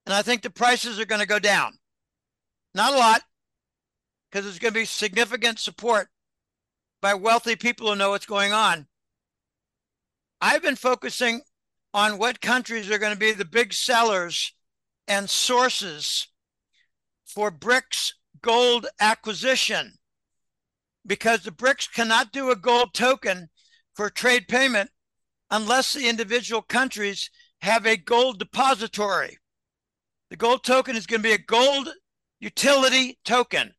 and 0.05 0.13
I 0.13 0.21
think 0.21 0.41
the 0.41 0.49
prices 0.49 0.99
are 0.99 1.05
going 1.05 1.21
to 1.21 1.27
go 1.27 1.39
down. 1.39 1.73
Not 2.73 2.93
a 2.93 2.97
lot, 2.97 3.21
because 4.29 4.45
there's 4.45 4.59
going 4.59 4.73
to 4.73 4.79
be 4.79 4.85
significant 4.85 5.59
support 5.59 6.07
by 7.01 7.13
wealthy 7.13 7.57
people 7.57 7.89
who 7.89 7.95
know 7.97 8.11
what's 8.11 8.25
going 8.25 8.53
on. 8.53 8.87
I've 10.39 10.61
been 10.61 10.77
focusing 10.77 11.41
on 11.93 12.17
what 12.17 12.39
countries 12.39 12.89
are 12.89 12.97
going 12.97 13.13
to 13.13 13.19
be 13.19 13.33
the 13.33 13.45
big 13.45 13.73
sellers 13.73 14.53
and 15.07 15.29
sources 15.29 16.27
for 17.25 17.51
BRICS 17.51 18.13
gold 18.41 18.87
acquisition 18.99 19.93
because 21.05 21.43
the 21.43 21.51
BRICS 21.51 21.93
cannot 21.93 22.31
do 22.31 22.51
a 22.51 22.55
gold 22.55 22.93
token 22.93 23.49
for 23.93 24.09
trade 24.09 24.47
payment 24.47 24.89
unless 25.49 25.91
the 25.91 26.07
individual 26.07 26.61
countries 26.61 27.29
have 27.61 27.85
a 27.85 27.97
gold 27.97 28.39
depository. 28.39 29.37
The 30.29 30.37
gold 30.37 30.63
token 30.63 30.95
is 30.95 31.05
going 31.05 31.21
to 31.21 31.27
be 31.27 31.33
a 31.33 31.37
gold 31.37 31.89
utility 32.39 33.19
token, 33.23 33.73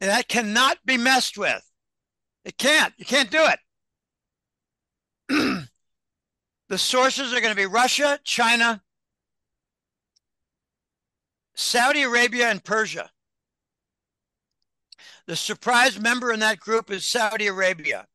and 0.00 0.10
that 0.10 0.28
cannot 0.28 0.78
be 0.84 0.96
messed 0.96 1.38
with. 1.38 1.62
It 2.44 2.58
can't. 2.58 2.92
You 2.96 3.04
can't 3.04 3.30
do 3.30 3.46
it. 5.28 5.66
the 6.68 6.78
sources 6.78 7.32
are 7.32 7.40
going 7.40 7.52
to 7.52 7.56
be 7.56 7.66
Russia, 7.66 8.18
China, 8.24 8.82
Saudi 11.54 12.02
Arabia, 12.02 12.50
and 12.50 12.64
Persia. 12.64 13.10
The 15.26 15.36
surprise 15.36 16.00
member 16.00 16.32
in 16.32 16.40
that 16.40 16.58
group 16.58 16.90
is 16.90 17.04
Saudi 17.04 17.46
Arabia. 17.46 18.06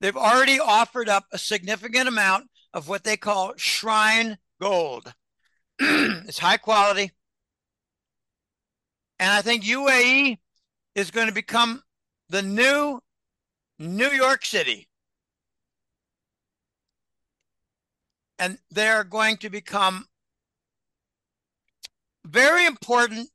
They've 0.00 0.16
already 0.16 0.58
offered 0.60 1.08
up 1.08 1.24
a 1.32 1.38
significant 1.38 2.08
amount 2.08 2.50
of 2.76 2.88
what 2.88 3.04
they 3.04 3.16
call 3.16 3.54
shrine 3.56 4.36
gold. 4.60 5.14
it's 5.80 6.38
high 6.38 6.58
quality. 6.58 7.10
And 9.18 9.32
I 9.32 9.40
think 9.40 9.64
UAE 9.64 10.36
is 10.94 11.10
going 11.10 11.26
to 11.26 11.32
become 11.32 11.82
the 12.28 12.42
new 12.42 13.00
New 13.78 14.10
York 14.10 14.44
City. 14.44 14.88
And 18.38 18.58
they're 18.70 19.04
going 19.04 19.38
to 19.38 19.48
become 19.48 20.04
very 22.26 22.66
important 22.66 23.30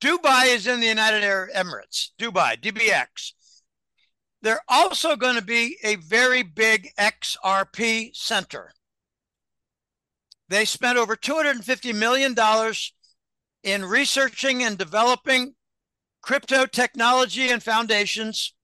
Dubai 0.00 0.54
is 0.54 0.66
in 0.66 0.80
the 0.80 0.86
United 0.86 1.24
Arab 1.24 1.50
Emirates. 1.54 2.10
Dubai, 2.18 2.58
DBX. 2.58 3.32
They're 4.42 4.62
also 4.68 5.16
going 5.16 5.36
to 5.36 5.42
be 5.42 5.76
a 5.82 5.96
very 5.96 6.42
big 6.42 6.90
XRP 6.98 8.14
center. 8.14 8.72
They 10.48 10.64
spent 10.64 10.98
over 10.98 11.16
$250 11.16 11.94
million 11.94 12.34
in 13.62 13.84
researching 13.84 14.62
and 14.62 14.78
developing 14.78 15.54
crypto 16.22 16.66
technology 16.66 17.48
and 17.50 17.62
foundations 17.62 18.54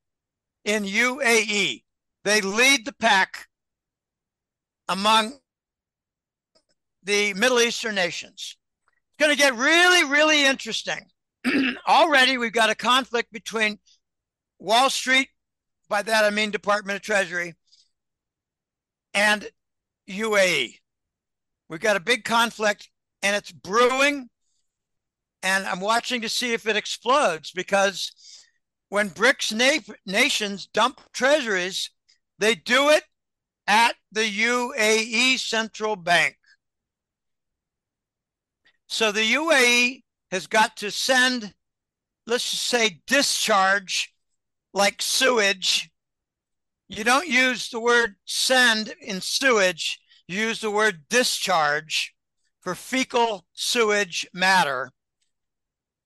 in 0.64 0.84
UAE. 0.84 1.82
They 2.24 2.40
lead 2.40 2.87
the 2.87 2.94
pack 2.94 3.48
among 4.88 5.34
the 7.02 7.34
Middle 7.34 7.60
Eastern 7.60 7.94
nations. 7.94 8.56
It's 9.10 9.18
going 9.18 9.37
to 9.37 9.42
get 9.42 9.54
really, 9.54 10.04
really 10.10 10.44
interesting. 10.44 11.00
Already, 11.88 12.38
we've 12.38 12.52
got 12.52 12.70
a 12.70 12.74
conflict 12.74 13.30
between 13.30 13.78
Wall 14.58 14.88
Street, 14.88 15.28
by 15.94 16.02
that 16.02 16.24
I 16.24 16.30
mean 16.30 16.50
Department 16.50 16.96
of 16.96 17.02
Treasury, 17.02 17.54
and 19.14 19.48
UAE. 20.11 20.80
We've 21.68 21.78
got 21.78 21.94
a 21.94 22.00
big 22.00 22.24
conflict 22.24 22.90
and 23.22 23.37
it's 23.37 23.52
brewing. 23.52 24.28
And 25.44 25.64
I'm 25.64 25.78
watching 25.78 26.22
to 26.22 26.28
see 26.28 26.52
if 26.52 26.66
it 26.66 26.74
explodes 26.74 27.52
because 27.52 28.11
when 28.88 29.09
BRICS 29.09 29.52
na- 29.52 29.94
nations 30.04 30.66
dump 30.66 31.00
treasuries, 31.12 31.90
they 32.40 32.57
do 32.57 32.88
it 32.88 33.04
at 33.68 33.94
the 34.11 34.28
UAE 34.28 35.38
central 35.38 35.94
bank. 35.94 36.37
So 38.88 39.12
the 39.12 39.35
UAE 39.35 40.02
has 40.33 40.48
got 40.48 40.76
to 40.78 40.90
send, 40.90 41.54
let's 42.26 42.50
just 42.50 42.64
say, 42.64 43.00
discharge 43.07 44.13
like 44.74 45.00
sewage. 45.00 45.90
You 46.88 47.04
don't 47.04 47.28
use 47.28 47.70
the 47.70 47.80
word 47.80 48.16
send 48.26 48.92
in 49.00 49.22
sewage, 49.22 49.98
you 50.28 50.40
use 50.40 50.60
the 50.60 50.70
word 50.70 51.04
discharge 51.08 52.14
for 52.60 52.74
fecal 52.74 53.46
sewage 53.52 54.26
matter. 54.34 54.90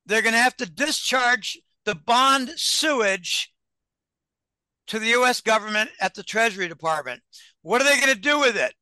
They're 0.07 0.23
going 0.23 0.35
to 0.35 0.41
have 0.41 0.57
to 0.59 0.71
discharge 0.71 1.59
the 1.85 1.95
bond 1.95 2.51
sewage 2.57 3.53
to 4.87 4.99
the 4.99 5.09
US 5.21 5.41
government 5.41 5.91
at 6.01 6.15
the 6.15 6.23
Treasury 6.23 6.69
Department. 6.69 7.23
What 7.63 7.81
are 7.81 7.85
they 7.85 8.01
going 8.01 8.15
to 8.15 8.21
do 8.21 8.39
with 8.39 8.57
it? 8.57 8.75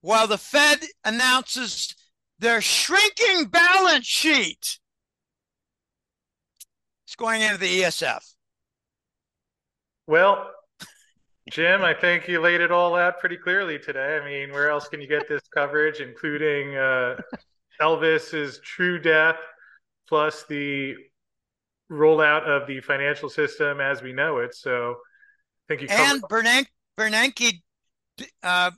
While 0.00 0.26
the 0.26 0.38
Fed 0.38 0.80
announces 1.04 1.94
their 2.38 2.60
shrinking 2.60 3.46
balance 3.46 4.06
sheet, 4.06 4.78
it's 7.06 7.16
going 7.16 7.42
into 7.42 7.58
the 7.58 7.82
ESF. 7.82 8.33
Well, 10.06 10.50
Jim, 11.50 11.82
I 11.82 11.94
think 11.94 12.28
you 12.28 12.40
laid 12.40 12.60
it 12.60 12.70
all 12.70 12.94
out 12.94 13.20
pretty 13.20 13.36
clearly 13.36 13.78
today. 13.78 14.18
I 14.20 14.24
mean, 14.24 14.52
where 14.52 14.70
else 14.70 14.88
can 14.88 15.00
you 15.00 15.06
get 15.06 15.28
this 15.28 15.42
coverage, 15.52 16.00
including 16.00 16.76
uh, 16.76 17.16
Elvis's 17.80 18.60
true 18.64 18.98
death, 18.98 19.36
plus 20.08 20.44
the 20.48 20.94
rollout 21.90 22.44
of 22.44 22.66
the 22.66 22.80
financial 22.80 23.28
system 23.28 23.80
as 23.80 24.02
we 24.02 24.12
know 24.12 24.38
it? 24.38 24.54
So, 24.54 24.96
I 25.68 25.76
think 25.76 25.82
you 25.82 25.88
and 25.90 26.22
Bernanke, 26.22 26.66
Bernanke 26.98 27.62
uh, 28.42 28.70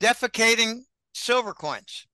defecating 0.00 0.80
silver 1.14 1.52
coins. 1.52 2.06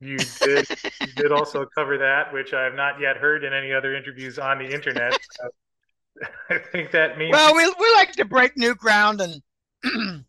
You 0.00 0.16
did, 0.16 0.66
you 1.00 1.12
did 1.14 1.32
also 1.32 1.66
cover 1.74 1.98
that, 1.98 2.32
which 2.32 2.54
I 2.54 2.62
have 2.64 2.74
not 2.74 3.00
yet 3.00 3.18
heard 3.18 3.44
in 3.44 3.52
any 3.52 3.72
other 3.72 3.94
interviews 3.94 4.38
on 4.38 4.58
the 4.58 4.64
internet. 4.64 5.18
So 5.32 5.48
I 6.50 6.58
think 6.58 6.90
that 6.92 7.18
means. 7.18 7.32
Well, 7.32 7.54
we 7.54 7.66
we 7.78 7.92
like 7.94 8.12
to 8.12 8.24
break 8.24 8.56
new 8.56 8.74
ground 8.74 9.20
and 9.20 9.42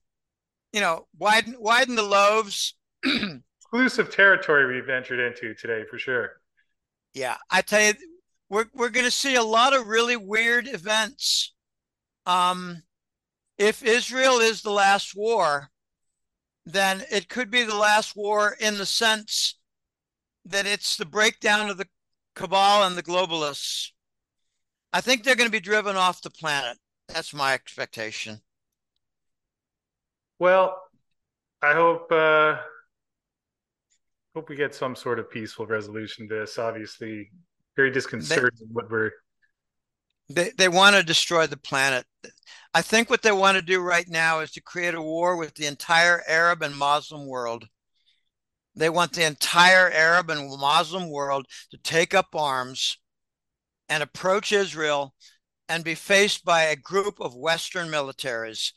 you 0.74 0.82
know 0.82 1.08
widen 1.18 1.56
widen 1.60 1.96
the 1.96 2.04
loaves. 2.04 2.76
Exclusive 3.04 4.14
territory 4.14 4.74
we've 4.74 4.86
ventured 4.86 5.20
into 5.20 5.54
today 5.56 5.84
for 5.90 5.98
sure. 5.98 6.42
Yeah, 7.14 7.38
I 7.50 7.62
tell 7.62 7.82
you, 7.82 7.94
we're 8.50 8.66
we're 8.74 8.90
going 8.90 9.06
to 9.06 9.12
see 9.12 9.36
a 9.36 9.44
lot 9.44 9.74
of 9.74 9.88
really 9.88 10.18
weird 10.18 10.68
events. 10.68 11.54
Um, 12.26 12.84
if 13.58 13.84
Israel 13.84 14.40
is 14.40 14.62
the 14.62 14.72
last 14.72 15.16
war, 15.16 15.70
then 16.66 17.04
it 17.12 17.30
could 17.30 17.52
be 17.52 17.64
the 17.64 17.76
last 17.76 18.16
war 18.16 18.56
in 18.60 18.78
the 18.78 18.86
sense 18.86 19.58
that 20.46 20.66
it's 20.66 20.98
the 20.98 21.06
breakdown 21.06 21.70
of 21.70 21.78
the 21.78 21.88
cabal 22.36 22.84
and 22.84 22.96
the 22.96 23.04
globalists. 23.04 23.92
I 24.94 25.02
think 25.02 25.24
they're 25.24 25.36
going 25.36 25.48
to 25.48 25.52
be 25.52 25.62
driven 25.62 25.96
off 25.96 26.22
the 26.22 26.30
planet. 26.30 26.78
That's 27.08 27.34
my 27.34 27.54
expectation. 27.54 28.42
Well, 30.40 30.82
I 31.62 31.74
hope 31.74 32.12
uh, 32.12 32.58
hope 34.34 34.50
we 34.50 34.56
get 34.56 34.74
some 34.74 34.96
sort 34.96 35.20
of 35.20 35.30
peaceful 35.30 35.66
resolution 35.66 36.28
to 36.28 36.36
this. 36.36 36.58
Obviously, 36.58 37.30
very 37.76 37.92
disconcerting 37.92 38.60
they, 38.60 38.66
what 38.72 38.90
we're. 38.90 39.12
They 40.30 40.52
they 40.58 40.68
want 40.68 40.96
to 40.96 41.04
destroy 41.04 41.48
the 41.48 41.58
planet. 41.58 42.06
I 42.74 42.82
think 42.82 43.10
what 43.10 43.22
they 43.22 43.32
want 43.32 43.58
to 43.58 43.62
do 43.62 43.82
right 43.82 44.08
now 44.08 44.40
is 44.40 44.52
to 44.52 44.62
create 44.62 44.96
a 44.96 45.02
war 45.02 45.36
with 45.36 45.54
the 45.56 45.68
entire 45.68 46.24
Arab 46.28 46.62
and 46.62 46.76
Muslim 46.76 47.28
world. 47.28 47.68
They 48.76 48.90
want 48.90 49.14
the 49.14 49.26
entire 49.26 49.92
Arab 49.92 50.30
and 50.30 50.50
Muslim 50.50 51.10
world 51.10 51.46
to 51.72 51.78
take 51.78 52.14
up 52.14 52.34
arms 52.34 52.98
and 53.92 54.02
approach 54.02 54.54
Israel 54.54 55.14
and 55.68 55.84
be 55.84 55.96
faced 55.96 56.46
by 56.46 56.64
a 56.64 56.78
group 56.78 57.20
of 57.20 57.36
Western 57.36 57.90
militaries. 57.90 58.72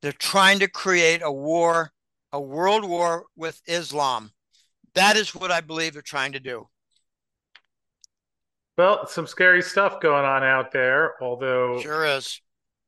They're 0.00 0.12
trying 0.12 0.60
to 0.60 0.68
create 0.68 1.22
a 1.24 1.32
war, 1.32 1.90
a 2.32 2.40
world 2.40 2.88
war 2.88 3.26
with 3.36 3.60
Islam. 3.66 4.30
That 4.94 5.16
is 5.16 5.34
what 5.34 5.50
I 5.50 5.60
believe 5.60 5.94
they're 5.94 6.02
trying 6.02 6.32
to 6.32 6.40
do. 6.40 6.68
Well, 8.78 9.08
some 9.08 9.26
scary 9.26 9.60
stuff 9.60 10.00
going 10.00 10.24
on 10.24 10.44
out 10.44 10.70
there, 10.70 11.20
although. 11.20 11.80
Sure 11.80 12.06
is. 12.06 12.40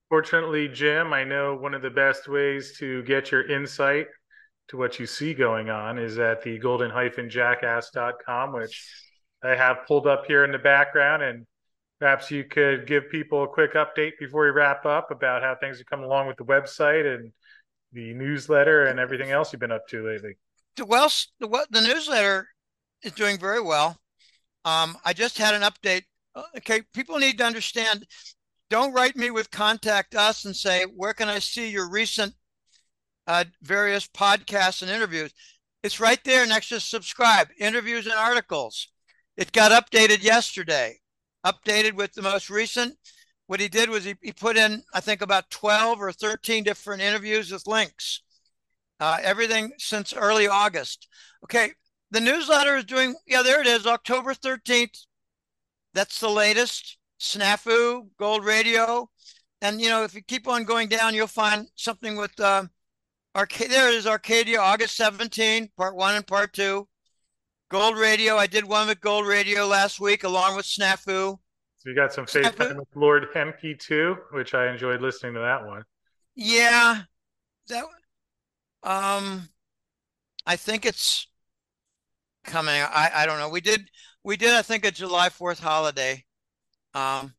Fortunately, 0.08 0.68
Jim, 0.68 1.12
I 1.12 1.24
know 1.24 1.56
one 1.56 1.74
of 1.74 1.82
the 1.82 1.90
best 1.90 2.28
ways 2.28 2.78
to 2.78 3.02
get 3.02 3.32
your 3.32 3.50
insight 3.50 4.06
to 4.68 4.76
what 4.76 5.00
you 5.00 5.06
see 5.06 5.34
going 5.34 5.68
on 5.68 5.98
is 5.98 6.18
at 6.18 6.42
the 6.42 6.58
golden-jackass.com, 6.58 8.52
which 8.52 9.11
I 9.42 9.56
have 9.56 9.86
pulled 9.86 10.06
up 10.06 10.26
here 10.26 10.44
in 10.44 10.52
the 10.52 10.58
background. 10.58 11.22
And 11.22 11.46
perhaps 11.98 12.30
you 12.30 12.44
could 12.44 12.86
give 12.86 13.10
people 13.10 13.44
a 13.44 13.48
quick 13.48 13.74
update 13.74 14.12
before 14.18 14.44
we 14.44 14.50
wrap 14.50 14.86
up 14.86 15.10
about 15.10 15.42
how 15.42 15.54
things 15.54 15.80
are 15.80 15.84
coming 15.84 16.06
along 16.06 16.26
with 16.26 16.36
the 16.36 16.44
website 16.44 17.14
and 17.14 17.32
the 17.92 18.14
newsletter 18.14 18.86
and 18.86 18.98
everything 18.98 19.30
else 19.30 19.52
you've 19.52 19.60
been 19.60 19.72
up 19.72 19.86
to 19.88 20.06
lately. 20.06 20.32
Well, 20.84 21.10
the, 21.38 21.66
the 21.70 21.82
newsletter 21.82 22.48
is 23.02 23.12
doing 23.12 23.38
very 23.38 23.60
well. 23.60 23.98
Um, 24.64 24.96
I 25.04 25.12
just 25.12 25.38
had 25.38 25.54
an 25.54 25.62
update. 25.62 26.02
Uh, 26.34 26.42
okay, 26.56 26.82
people 26.94 27.18
need 27.18 27.38
to 27.38 27.44
understand. 27.44 28.06
Don't 28.70 28.94
write 28.94 29.16
me 29.16 29.30
with 29.30 29.50
contact 29.50 30.14
us 30.14 30.44
and 30.44 30.56
say, 30.56 30.84
where 30.84 31.12
can 31.12 31.28
I 31.28 31.40
see 31.40 31.68
your 31.68 31.90
recent 31.90 32.34
uh, 33.26 33.44
various 33.62 34.08
podcasts 34.08 34.82
and 34.82 34.90
interviews? 34.90 35.34
It's 35.82 36.00
right 36.00 36.22
there 36.24 36.46
next 36.46 36.68
to 36.70 36.80
subscribe, 36.80 37.48
interviews 37.58 38.06
and 38.06 38.14
articles. 38.14 38.88
It 39.36 39.52
got 39.52 39.72
updated 39.72 40.22
yesterday, 40.22 41.00
updated 41.44 41.94
with 41.94 42.12
the 42.12 42.22
most 42.22 42.50
recent. 42.50 42.96
What 43.46 43.60
he 43.60 43.68
did 43.68 43.90
was 43.90 44.04
he, 44.04 44.14
he 44.22 44.32
put 44.32 44.56
in, 44.56 44.82
I 44.94 45.00
think, 45.00 45.20
about 45.22 45.50
12 45.50 46.00
or 46.00 46.12
13 46.12 46.64
different 46.64 47.02
interviews 47.02 47.50
with 47.50 47.66
links. 47.66 48.22
Uh, 49.00 49.18
everything 49.22 49.72
since 49.78 50.14
early 50.14 50.46
August. 50.46 51.08
Okay, 51.44 51.72
the 52.10 52.20
newsletter 52.20 52.76
is 52.76 52.84
doing, 52.84 53.14
yeah, 53.26 53.42
there 53.42 53.60
it 53.60 53.66
is, 53.66 53.86
October 53.86 54.34
13th. 54.34 55.06
That's 55.94 56.20
the 56.20 56.30
latest. 56.30 56.98
Snafu, 57.20 58.08
Gold 58.18 58.44
Radio. 58.44 59.08
And, 59.60 59.80
you 59.80 59.88
know, 59.88 60.04
if 60.04 60.14
you 60.14 60.22
keep 60.22 60.48
on 60.48 60.64
going 60.64 60.88
down, 60.88 61.14
you'll 61.14 61.26
find 61.26 61.66
something 61.76 62.16
with 62.16 62.38
uh, 62.38 62.64
Arcadia. 63.34 63.68
There 63.68 63.90
is, 63.90 64.06
Arcadia, 64.06 64.60
August 64.60 64.96
17, 64.96 65.70
part 65.76 65.94
one 65.94 66.16
and 66.16 66.26
part 66.26 66.52
two. 66.52 66.88
Gold 67.72 67.96
Radio. 67.96 68.36
I 68.36 68.46
did 68.46 68.66
one 68.66 68.86
with 68.86 69.00
Gold 69.00 69.26
Radio 69.26 69.66
last 69.66 69.98
week 69.98 70.24
along 70.24 70.56
with 70.56 70.66
Snafu. 70.66 71.38
So 71.78 71.88
you 71.88 71.94
got 71.94 72.12
some 72.12 72.26
face 72.26 72.50
time 72.50 72.76
with 72.76 72.88
Lord 72.94 73.28
Hemke 73.34 73.78
too, 73.78 74.14
which 74.32 74.52
I 74.52 74.70
enjoyed 74.70 75.00
listening 75.00 75.32
to 75.34 75.40
that 75.40 75.64
one. 75.66 75.82
Yeah. 76.34 77.00
That 77.68 77.84
um 78.82 79.48
I 80.44 80.56
think 80.56 80.84
it's 80.84 81.26
coming. 82.44 82.74
I, 82.74 83.10
I 83.14 83.26
don't 83.26 83.38
know. 83.38 83.48
We 83.48 83.62
did 83.62 83.88
we 84.22 84.36
did 84.36 84.50
I 84.50 84.60
think 84.60 84.84
a 84.84 84.90
July 84.90 85.30
4th 85.30 85.60
holiday. 85.60 86.24
Um 86.92 87.32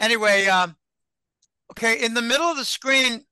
anyway, 0.00 0.46
um 0.46 0.74
okay, 1.70 2.04
in 2.04 2.14
the 2.14 2.22
middle 2.22 2.46
of 2.46 2.56
the 2.56 2.64
screen, 2.64 3.24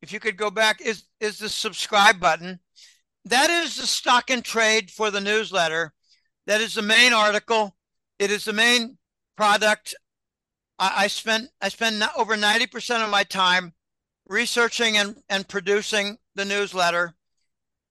if 0.00 0.10
you 0.10 0.20
could 0.20 0.38
go 0.38 0.50
back, 0.50 0.80
is 0.80 1.04
is 1.20 1.38
the 1.38 1.50
subscribe 1.50 2.18
button 2.18 2.60
that 3.26 3.50
is 3.50 3.76
the 3.76 3.86
stock 3.86 4.30
and 4.30 4.44
trade 4.44 4.90
for 4.90 5.10
the 5.10 5.20
newsletter. 5.20 5.92
That 6.46 6.60
is 6.60 6.74
the 6.74 6.82
main 6.82 7.12
article. 7.12 7.76
It 8.18 8.30
is 8.30 8.44
the 8.44 8.52
main 8.52 8.98
product 9.36 9.94
I, 10.78 10.92
I 10.96 11.06
spend 11.08 11.48
I 11.60 11.68
spend 11.68 12.02
over 12.16 12.36
ninety 12.36 12.66
percent 12.66 13.02
of 13.02 13.10
my 13.10 13.24
time 13.24 13.72
researching 14.28 14.96
and 14.96 15.16
and 15.28 15.46
producing 15.48 16.18
the 16.34 16.44
newsletter. 16.44 17.14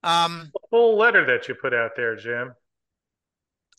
Um, 0.04 0.52
a 0.56 0.68
full 0.70 0.98
letter 0.98 1.26
that 1.26 1.48
you 1.48 1.56
put 1.56 1.74
out 1.74 1.92
there, 1.96 2.16
Jim. 2.16 2.54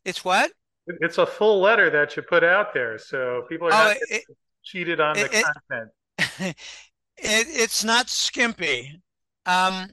It's 0.04 0.24
what? 0.24 0.50
It's 0.86 1.18
a 1.18 1.26
full 1.26 1.60
letter 1.60 1.90
that 1.90 2.16
you 2.16 2.22
put 2.22 2.44
out 2.44 2.72
there, 2.72 2.98
so 2.98 3.44
people 3.48 3.68
are 3.68 3.72
oh, 3.72 3.86
not 3.88 3.96
it, 4.08 4.24
cheated 4.62 5.00
on 5.00 5.16
it, 5.18 5.30
the 5.30 5.44
content. 5.68 6.56
It, 7.18 7.46
it's 7.48 7.82
not 7.82 8.10
skimpy. 8.10 9.00
Um, 9.46 9.88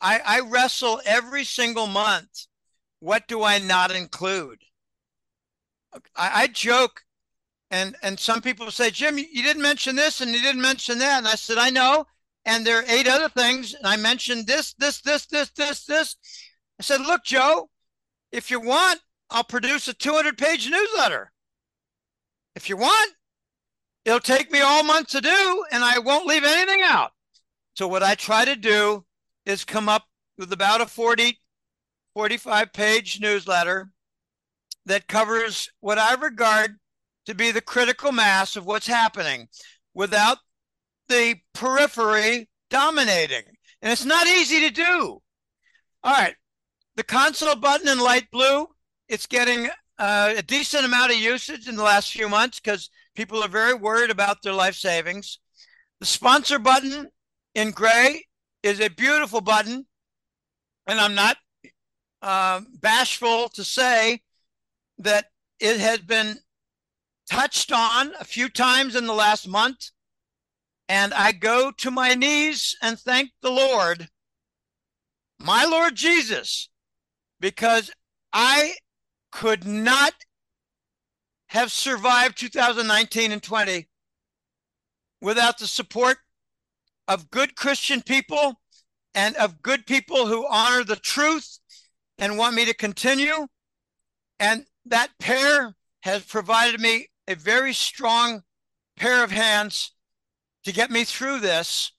I, 0.00 0.20
I 0.24 0.40
wrestle 0.40 1.00
every 1.04 1.44
single 1.44 1.86
month. 1.86 2.46
What 3.00 3.28
do 3.28 3.42
I 3.42 3.58
not 3.58 3.90
include? 3.90 4.62
I, 6.16 6.42
I 6.42 6.46
joke, 6.48 7.02
and 7.70 7.96
and 8.02 8.18
some 8.18 8.40
people 8.40 8.70
say, 8.70 8.90
Jim, 8.90 9.18
you 9.18 9.42
didn't 9.42 9.62
mention 9.62 9.96
this 9.96 10.20
and 10.20 10.32
you 10.32 10.42
didn't 10.42 10.60
mention 10.60 10.98
that, 10.98 11.18
and 11.18 11.28
I 11.28 11.34
said, 11.34 11.58
I 11.58 11.70
know, 11.70 12.06
and 12.44 12.66
there 12.66 12.78
are 12.78 12.84
eight 12.88 13.08
other 13.08 13.28
things, 13.28 13.74
and 13.74 13.86
I 13.86 13.96
mentioned 13.96 14.46
this, 14.46 14.74
this, 14.74 15.00
this, 15.00 15.26
this, 15.26 15.50
this, 15.50 15.84
this. 15.84 16.16
I 16.80 16.82
said, 16.82 17.00
look, 17.00 17.24
Joe, 17.24 17.68
if 18.32 18.50
you 18.50 18.60
want, 18.60 19.00
I'll 19.30 19.44
produce 19.44 19.88
a 19.88 19.94
200 19.94 20.38
page 20.38 20.70
newsletter. 20.70 21.32
If 22.54 22.68
you 22.68 22.76
want, 22.76 23.12
it'll 24.04 24.20
take 24.20 24.50
me 24.50 24.60
all 24.60 24.82
month 24.82 25.08
to 25.08 25.20
do, 25.20 25.64
and 25.70 25.84
I 25.84 25.98
won't 25.98 26.26
leave 26.26 26.44
anything 26.44 26.80
out. 26.82 27.12
So, 27.74 27.86
what 27.86 28.02
I 28.02 28.14
try 28.14 28.44
to 28.44 28.56
do 28.56 29.04
is 29.48 29.64
come 29.64 29.88
up 29.88 30.04
with 30.36 30.52
about 30.52 30.80
a 30.80 30.86
40, 30.86 31.38
45 32.14 32.72
page 32.72 33.20
newsletter 33.20 33.90
that 34.86 35.08
covers 35.08 35.68
what 35.80 35.98
I 35.98 36.14
regard 36.14 36.76
to 37.26 37.34
be 37.34 37.50
the 37.50 37.60
critical 37.60 38.12
mass 38.12 38.56
of 38.56 38.66
what's 38.66 38.86
happening 38.86 39.48
without 39.94 40.38
the 41.08 41.36
periphery 41.54 42.48
dominating. 42.70 43.42
And 43.82 43.92
it's 43.92 44.04
not 44.04 44.26
easy 44.26 44.60
to 44.60 44.70
do. 44.70 45.22
All 46.02 46.12
right. 46.12 46.34
The 46.96 47.04
console 47.04 47.54
button 47.54 47.88
in 47.88 48.00
light 48.00 48.30
blue 48.30 48.66
it's 49.08 49.26
getting 49.26 49.68
uh, 49.98 50.34
a 50.36 50.42
decent 50.42 50.84
amount 50.84 51.12
of 51.12 51.18
usage 51.18 51.66
in 51.66 51.76
the 51.76 51.82
last 51.82 52.12
few 52.12 52.28
months 52.28 52.60
because 52.60 52.90
people 53.16 53.42
are 53.42 53.48
very 53.48 53.74
worried 53.74 54.10
about 54.10 54.42
their 54.42 54.52
life 54.52 54.74
savings. 54.74 55.38
The 56.00 56.06
sponsor 56.06 56.58
button 56.58 57.08
in 57.54 57.70
gray 57.70 58.26
is 58.62 58.80
a 58.80 58.88
beautiful 58.88 59.40
button, 59.40 59.86
and 60.86 61.00
I'm 61.00 61.14
not 61.14 61.36
uh, 62.22 62.60
bashful 62.80 63.48
to 63.50 63.64
say 63.64 64.22
that 64.98 65.26
it 65.60 65.78
has 65.78 65.98
been 65.98 66.38
touched 67.30 67.72
on 67.72 68.12
a 68.18 68.24
few 68.24 68.48
times 68.48 68.96
in 68.96 69.06
the 69.06 69.14
last 69.14 69.46
month. 69.46 69.90
And 70.88 71.12
I 71.12 71.32
go 71.32 71.70
to 71.78 71.90
my 71.90 72.14
knees 72.14 72.76
and 72.80 72.98
thank 72.98 73.30
the 73.42 73.50
Lord, 73.50 74.08
my 75.38 75.64
Lord 75.66 75.94
Jesus, 75.94 76.70
because 77.40 77.90
I 78.32 78.74
could 79.30 79.66
not 79.66 80.14
have 81.48 81.70
survived 81.70 82.38
2019 82.38 83.32
and 83.32 83.42
20 83.42 83.88
without 85.20 85.58
the 85.58 85.66
support 85.66 86.18
of 87.08 87.30
good 87.30 87.56
Christian 87.56 88.02
people 88.02 88.60
and 89.14 89.34
of 89.36 89.62
good 89.62 89.86
people 89.86 90.26
who 90.26 90.46
honor 90.48 90.84
the 90.84 90.96
truth 90.96 91.58
and 92.18 92.38
want 92.38 92.54
me 92.54 92.66
to 92.66 92.74
continue. 92.74 93.46
And 94.38 94.66
that 94.84 95.10
pair 95.18 95.74
has 96.02 96.24
provided 96.24 96.80
me 96.80 97.08
a 97.26 97.34
very 97.34 97.72
strong 97.72 98.42
pair 98.96 99.24
of 99.24 99.30
hands 99.30 99.92
to 100.64 100.72
get 100.72 100.90
me 100.90 101.04
through 101.04 101.40
this 101.40 101.92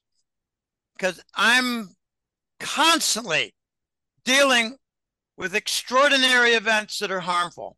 because 0.95 1.21
I'm 1.35 1.89
constantly 2.59 3.53
dealing 4.23 4.77
with 5.37 5.55
extraordinary 5.55 6.51
events 6.51 6.99
that 6.99 7.11
are 7.11 7.21
harmful. 7.21 7.77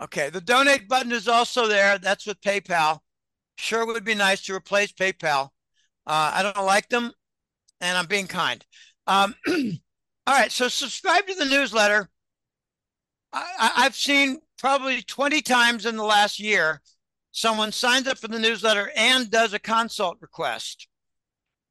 Okay, 0.00 0.28
the 0.28 0.42
donate 0.42 0.88
button 0.88 1.12
is 1.12 1.26
also 1.26 1.66
there. 1.66 1.98
That's 1.98 2.26
with 2.26 2.40
PayPal. 2.42 2.98
Sure 3.56 3.86
would 3.86 4.04
be 4.04 4.14
nice 4.14 4.42
to 4.42 4.54
replace 4.54 4.92
PayPal. 4.92 5.48
Uh, 6.06 6.32
I 6.34 6.42
don't 6.42 6.64
like 6.64 6.88
them, 6.88 7.12
and 7.80 7.98
I'm 7.98 8.06
being 8.06 8.26
kind. 8.26 8.64
Um, 9.06 9.34
all 9.48 9.54
right, 10.28 10.52
so 10.52 10.68
subscribe 10.68 11.26
to 11.26 11.34
the 11.34 11.44
newsletter. 11.44 12.08
I, 13.32 13.72
I've 13.76 13.96
seen 13.96 14.38
probably 14.58 15.02
20 15.02 15.42
times 15.42 15.84
in 15.84 15.96
the 15.96 16.04
last 16.04 16.40
year 16.40 16.80
someone 17.32 17.70
signs 17.70 18.06
up 18.08 18.18
for 18.18 18.28
the 18.28 18.38
newsletter 18.38 18.90
and 18.96 19.30
does 19.30 19.52
a 19.52 19.58
consult 19.58 20.18
request. 20.20 20.88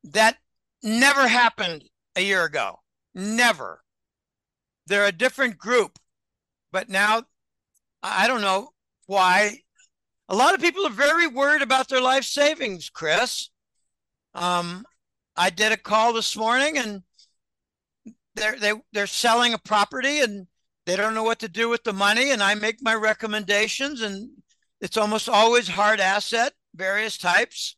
That 0.04 0.38
never 0.84 1.28
happened 1.28 1.86
a 2.16 2.22
year 2.22 2.44
ago. 2.44 2.80
Never 3.16 3.82
they're 4.88 5.06
a 5.06 5.12
different 5.12 5.58
group. 5.58 5.98
But 6.72 6.90
now, 6.90 7.24
I 8.04 8.28
don't 8.28 8.42
know 8.42 8.70
why. 9.08 9.60
A 10.28 10.36
lot 10.36 10.54
of 10.54 10.62
people 10.62 10.86
are 10.86 10.92
very 10.92 11.28
worried 11.28 11.62
about 11.62 11.88
their 11.88 12.02
life 12.02 12.24
savings, 12.24 12.90
Chris. 12.90 13.50
Um, 14.36 14.86
I 15.36 15.50
did 15.50 15.72
a 15.72 15.78
call 15.78 16.14
this 16.14 16.36
morning 16.36 16.78
and 16.78 17.02
they're 18.36 18.60
they, 18.60 18.74
they're 18.94 19.08
selling 19.08 19.54
a 19.54 19.58
property 19.58 20.20
and 20.20 20.48
they 20.86 20.96
don't 20.96 21.16
know 21.16 21.24
what 21.24 21.40
to 21.40 21.48
do 21.50 21.70
with 21.70 21.84
the 21.84 21.94
money 21.94 22.32
and 22.32 22.44
I 22.44 22.54
make 22.54 22.78
my 22.82 22.94
recommendations 22.94 24.02
and 24.02 24.30
it's 24.82 24.98
almost 24.98 25.28
always 25.28 25.68
hard 25.68 26.00
asset, 26.00 26.54
various 26.76 27.18
types. 27.18 27.78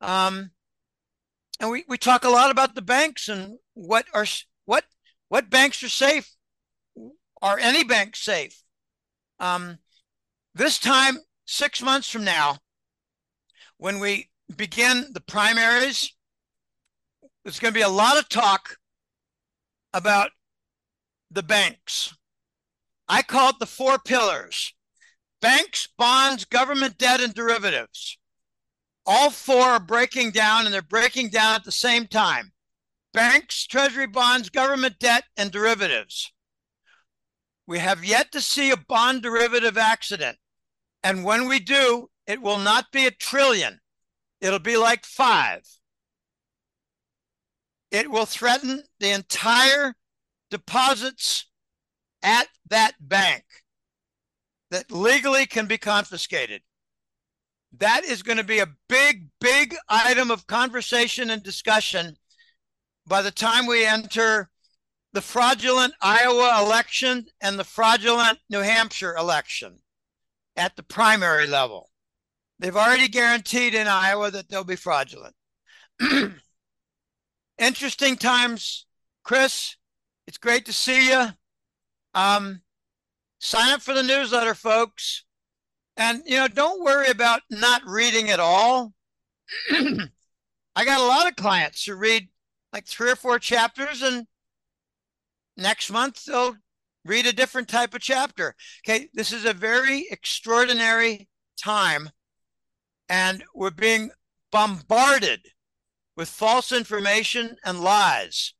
Um, 0.00 0.52
and 1.60 1.70
we, 1.70 1.84
we 1.88 1.98
talk 1.98 2.24
a 2.24 2.30
lot 2.30 2.50
about 2.50 2.74
the 2.74 2.82
banks 2.82 3.28
and 3.28 3.58
what 3.74 4.06
are 4.14 4.26
what 4.64 4.84
what 5.28 5.50
banks 5.50 5.82
are 5.82 5.88
safe 5.88 6.36
are 7.42 7.58
any 7.58 7.84
banks 7.84 8.20
safe? 8.22 8.62
Um, 9.38 9.78
this 10.54 10.78
time, 10.78 11.18
six 11.44 11.82
months 11.82 12.08
from 12.08 12.24
now, 12.24 12.58
when 13.76 14.00
we 14.00 14.30
begin 14.54 15.06
the 15.12 15.20
primaries, 15.20 16.12
there's 17.44 17.58
going 17.58 17.72
to 17.72 17.78
be 17.78 17.82
a 17.82 17.88
lot 17.88 18.18
of 18.18 18.28
talk 18.28 18.76
about 19.92 20.30
the 21.30 21.42
banks. 21.42 22.14
I 23.08 23.22
call 23.22 23.50
it 23.50 23.58
the 23.58 23.66
four 23.66 23.98
pillars 23.98 24.74
banks, 25.40 25.88
bonds, 25.96 26.44
government 26.44 26.98
debt, 26.98 27.20
and 27.20 27.34
derivatives. 27.34 28.18
All 29.04 29.30
four 29.30 29.62
are 29.62 29.80
breaking 29.80 30.32
down, 30.32 30.64
and 30.64 30.74
they're 30.74 30.82
breaking 30.82 31.30
down 31.30 31.54
at 31.54 31.64
the 31.64 31.72
same 31.72 32.06
time 32.06 32.52
banks, 33.12 33.66
treasury 33.66 34.06
bonds, 34.06 34.50
government 34.50 34.98
debt, 34.98 35.24
and 35.36 35.50
derivatives. 35.50 36.32
We 37.66 37.78
have 37.78 38.04
yet 38.04 38.30
to 38.32 38.40
see 38.40 38.70
a 38.70 38.76
bond 38.76 39.22
derivative 39.22 39.78
accident. 39.78 40.38
And 41.02 41.24
when 41.24 41.48
we 41.48 41.58
do, 41.58 42.10
it 42.26 42.42
will 42.42 42.58
not 42.58 42.92
be 42.92 43.06
a 43.06 43.10
trillion. 43.10 43.80
It'll 44.40 44.58
be 44.58 44.76
like 44.76 45.04
five. 45.04 45.62
It 47.90 48.10
will 48.10 48.26
threaten 48.26 48.82
the 49.00 49.10
entire 49.10 49.94
deposits 50.50 51.46
at 52.22 52.48
that 52.68 52.94
bank 53.00 53.44
that 54.70 54.90
legally 54.90 55.46
can 55.46 55.66
be 55.66 55.78
confiscated. 55.78 56.62
That 57.78 58.04
is 58.04 58.22
going 58.22 58.38
to 58.38 58.44
be 58.44 58.58
a 58.58 58.74
big, 58.88 59.28
big 59.40 59.76
item 59.88 60.30
of 60.30 60.46
conversation 60.46 61.30
and 61.30 61.42
discussion 61.42 62.16
by 63.06 63.22
the 63.22 63.30
time 63.30 63.66
we 63.66 63.84
enter 63.84 64.50
the 65.12 65.20
fraudulent 65.20 65.94
Iowa 66.00 66.62
election 66.62 67.26
and 67.40 67.58
the 67.58 67.64
fraudulent 67.64 68.38
New 68.50 68.60
Hampshire 68.60 69.14
election 69.16 69.78
at 70.56 70.76
the 70.76 70.82
primary 70.82 71.46
level. 71.46 71.90
They've 72.58 72.76
already 72.76 73.08
guaranteed 73.08 73.74
in 73.74 73.86
Iowa 73.86 74.30
that 74.30 74.48
they'll 74.48 74.64
be 74.64 74.76
fraudulent. 74.76 75.34
Interesting 77.58 78.16
times, 78.16 78.86
Chris. 79.24 79.76
It's 80.26 80.38
great 80.38 80.66
to 80.66 80.72
see 80.72 81.10
you. 81.10 81.28
Um, 82.14 82.62
sign 83.38 83.72
up 83.72 83.82
for 83.82 83.94
the 83.94 84.02
newsletter, 84.02 84.54
folks. 84.54 85.24
And, 85.96 86.22
you 86.26 86.36
know, 86.36 86.48
don't 86.48 86.84
worry 86.84 87.08
about 87.08 87.42
not 87.50 87.82
reading 87.86 88.30
at 88.30 88.40
all. 88.40 88.92
I 89.70 90.84
got 90.84 91.00
a 91.00 91.06
lot 91.06 91.28
of 91.28 91.36
clients 91.36 91.84
who 91.84 91.94
read 91.94 92.28
like 92.72 92.86
three 92.86 93.10
or 93.10 93.16
four 93.16 93.38
chapters 93.38 94.02
and 94.02 94.26
next 95.56 95.90
month 95.90 96.24
they'll 96.24 96.56
read 97.06 97.26
a 97.26 97.32
different 97.32 97.68
type 97.68 97.94
of 97.94 98.00
chapter. 98.00 98.54
Okay, 98.86 99.08
this 99.14 99.32
is 99.32 99.44
a 99.44 99.54
very 99.54 100.06
extraordinary 100.10 101.28
time, 101.58 102.10
and 103.08 103.44
we're 103.54 103.70
being 103.70 104.10
bombarded 104.50 105.40
with 106.16 106.28
false 106.28 106.72
information 106.72 107.56
and 107.64 107.80
lies. 107.80 108.54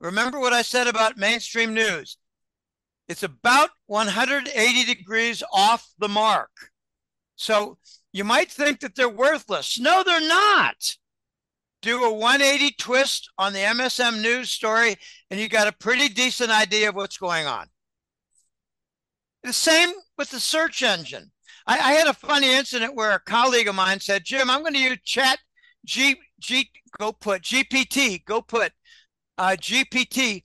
Remember 0.00 0.38
what 0.38 0.52
I 0.52 0.62
said 0.62 0.86
about 0.86 1.16
mainstream 1.16 1.72
news. 1.72 2.18
It's 3.08 3.22
about 3.22 3.70
180 3.86 4.84
degrees 4.84 5.42
off 5.52 5.88
the 5.98 6.08
mark. 6.08 6.50
So 7.36 7.78
You 8.14 8.22
might 8.22 8.50
think 8.50 8.78
that 8.80 8.94
they're 8.94 9.08
worthless. 9.08 9.78
No, 9.78 10.04
they're 10.04 10.20
not. 10.20 10.96
Do 11.82 12.04
a 12.04 12.14
180 12.14 12.76
twist 12.78 13.28
on 13.36 13.52
the 13.52 13.58
MSM 13.58 14.22
news 14.22 14.50
story, 14.50 14.94
and 15.30 15.40
you 15.40 15.48
got 15.48 15.66
a 15.66 15.72
pretty 15.72 16.08
decent 16.08 16.52
idea 16.52 16.90
of 16.90 16.94
what's 16.94 17.18
going 17.18 17.46
on. 17.46 17.66
The 19.42 19.52
same 19.52 19.90
with 20.16 20.30
the 20.30 20.38
search 20.38 20.82
engine. 20.82 21.32
I, 21.66 21.78
I 21.78 21.92
had 21.92 22.06
a 22.06 22.14
funny 22.14 22.52
incident 22.54 22.94
where 22.94 23.12
a 23.12 23.20
colleague 23.20 23.68
of 23.68 23.74
mine 23.74 24.00
said, 24.00 24.24
Jim, 24.24 24.50
I'm 24.50 24.60
going 24.60 24.74
to 24.74 24.80
use 24.80 24.98
chat 25.04 25.38
G, 25.84 26.16
G, 26.40 26.70
go 26.98 27.12
put 27.12 27.42
GPT, 27.42 28.24
go 28.24 28.40
put 28.42 28.72
uh, 29.38 29.56
GPT, 29.58 30.42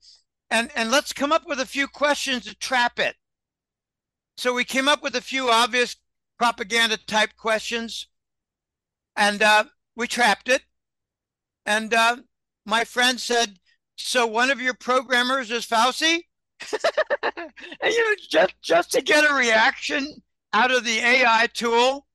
and, 0.50 0.70
and 0.76 0.92
let's 0.92 1.14
come 1.14 1.32
up 1.32 1.44
with 1.46 1.60
a 1.60 1.66
few 1.66 1.88
questions 1.88 2.46
to 2.46 2.56
trap 2.56 3.00
it. 3.00 3.16
So 4.38 4.54
we 4.54 4.64
came 4.64 4.88
up 4.88 5.04
with 5.04 5.16
a 5.16 5.22
few 5.22 5.50
obvious 5.50 5.98
propaganda 6.38 6.98
type 6.98 7.36
questions 7.38 8.08
and 9.16 9.44
uh, 9.44 9.66
we 9.96 10.08
trapped 10.08 10.48
it. 10.48 10.62
And 11.66 11.94
uh, 11.94 12.18
my 12.66 12.86
friend 12.86 13.20
said, 13.20 13.58
So 13.98 14.26
one 14.26 14.50
of 14.50 14.62
your 14.62 14.74
programmers 14.74 15.52
is 15.52 15.66
Fauci? 15.66 16.22
and, 17.22 17.94
you 17.94 18.04
know, 18.04 18.16
just, 18.30 18.54
just 18.62 18.92
to 18.94 19.02
get 19.02 19.30
a 19.30 19.34
reaction 19.34 20.22
out 20.54 20.72
of 20.72 20.84
the 20.84 21.00
AI 21.00 21.48
tool. 21.54 22.06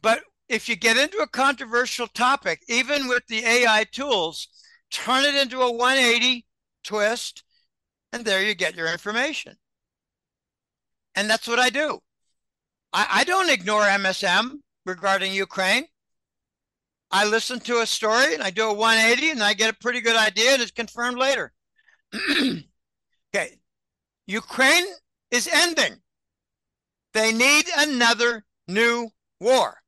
But 0.00 0.22
if 0.48 0.68
you 0.68 0.76
get 0.76 0.96
into 0.96 1.18
a 1.18 1.28
controversial 1.28 2.06
topic, 2.06 2.62
even 2.68 3.08
with 3.08 3.26
the 3.26 3.44
AI 3.44 3.84
tools, 3.90 4.48
turn 4.90 5.24
it 5.24 5.34
into 5.34 5.60
a 5.60 5.72
180 5.72 6.46
twist, 6.84 7.44
and 8.12 8.24
there 8.24 8.42
you 8.42 8.54
get 8.54 8.76
your 8.76 8.90
information. 8.90 9.56
And 11.14 11.28
that's 11.28 11.48
what 11.48 11.58
I 11.58 11.70
do. 11.70 12.00
I, 12.92 13.06
I 13.10 13.24
don't 13.24 13.50
ignore 13.50 13.82
MSM 13.82 14.60
regarding 14.84 15.32
Ukraine. 15.32 15.84
I 17.10 17.26
listen 17.26 17.60
to 17.60 17.80
a 17.80 17.86
story 17.86 18.34
and 18.34 18.42
I 18.42 18.50
do 18.50 18.68
a 18.70 18.74
180 18.74 19.30
and 19.30 19.42
I 19.42 19.52
get 19.52 19.70
a 19.70 19.78
pretty 19.78 20.00
good 20.00 20.16
idea 20.16 20.52
and 20.52 20.62
it's 20.62 20.70
confirmed 20.70 21.18
later. 21.18 21.52
okay. 23.34 23.58
Ukraine 24.26 24.86
is 25.30 25.48
ending. 25.52 26.01
They 27.14 27.32
need 27.32 27.66
another 27.76 28.44
new 28.68 29.10
war. 29.40 29.82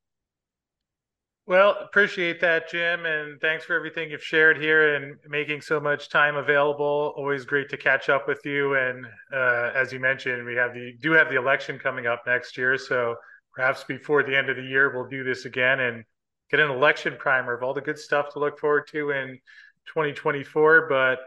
Well, 1.47 1.77
appreciate 1.79 2.41
that, 2.41 2.71
Jim, 2.71 3.05
and 3.05 3.39
thanks 3.39 3.65
for 3.65 3.75
everything 3.75 4.09
you've 4.09 4.23
shared 4.23 4.57
here 4.57 4.95
and 4.95 5.15
making 5.27 5.61
so 5.61 5.79
much 5.79 6.09
time 6.09 6.37
available. 6.37 7.13
Always 7.15 7.45
great 7.45 7.69
to 7.69 7.77
catch 7.77 8.09
up 8.09 8.27
with 8.27 8.43
you. 8.45 8.73
And 8.73 9.05
uh, 9.31 9.71
as 9.75 9.93
you 9.93 9.99
mentioned, 9.99 10.43
we 10.43 10.55
have 10.55 10.73
the 10.73 10.93
do 11.01 11.11
have 11.11 11.29
the 11.29 11.37
election 11.37 11.77
coming 11.77 12.07
up 12.07 12.23
next 12.25 12.57
year, 12.57 12.79
so 12.79 13.15
perhaps 13.53 13.83
before 13.83 14.23
the 14.23 14.35
end 14.35 14.49
of 14.49 14.55
the 14.57 14.63
year, 14.63 14.91
we'll 14.91 15.07
do 15.07 15.23
this 15.23 15.45
again 15.45 15.81
and 15.81 16.03
get 16.49 16.59
an 16.59 16.71
election 16.71 17.15
primer 17.19 17.53
of 17.53 17.61
all 17.61 17.75
the 17.75 17.81
good 17.81 17.99
stuff 17.99 18.33
to 18.33 18.39
look 18.39 18.57
forward 18.57 18.87
to 18.87 19.11
in 19.11 19.37
2024. 19.85 20.87
But 20.89 21.19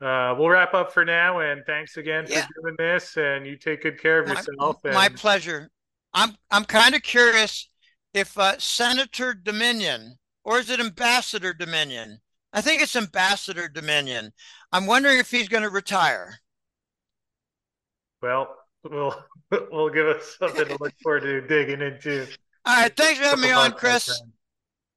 uh, 0.00 0.34
we'll 0.38 0.48
wrap 0.48 0.74
up 0.74 0.92
for 0.92 1.04
now. 1.04 1.40
And 1.40 1.62
thanks 1.66 1.96
again 1.96 2.26
yeah. 2.28 2.46
for 2.46 2.62
doing 2.62 2.76
this. 2.78 3.16
And 3.16 3.46
you 3.46 3.56
take 3.56 3.82
good 3.82 4.00
care 4.00 4.20
of 4.20 4.28
my, 4.28 4.34
yourself. 4.34 4.78
And... 4.84 4.94
My 4.94 5.08
pleasure. 5.08 5.70
I'm 6.12 6.34
I'm 6.50 6.64
kind 6.64 6.94
of 6.94 7.02
curious 7.02 7.68
if 8.14 8.36
uh, 8.38 8.58
Senator 8.58 9.34
Dominion 9.34 10.18
or 10.44 10.58
is 10.58 10.70
it 10.70 10.80
Ambassador 10.80 11.52
Dominion? 11.52 12.20
I 12.52 12.60
think 12.60 12.82
it's 12.82 12.96
Ambassador 12.96 13.68
Dominion. 13.68 14.32
I'm 14.72 14.86
wondering 14.86 15.18
if 15.18 15.30
he's 15.30 15.48
going 15.48 15.62
to 15.62 15.70
retire. 15.70 16.40
Well, 18.22 18.56
we'll 18.88 19.14
we'll 19.70 19.90
give 19.90 20.06
us 20.06 20.36
something 20.38 20.66
to 20.66 20.76
look 20.80 20.94
forward 21.02 21.22
to 21.22 21.40
digging 21.42 21.80
into. 21.80 22.26
All 22.64 22.82
right, 22.82 22.94
thanks 22.94 23.18
for 23.18 23.24
having 23.26 23.42
me 23.42 23.52
on, 23.52 23.72
Chris. 23.72 24.06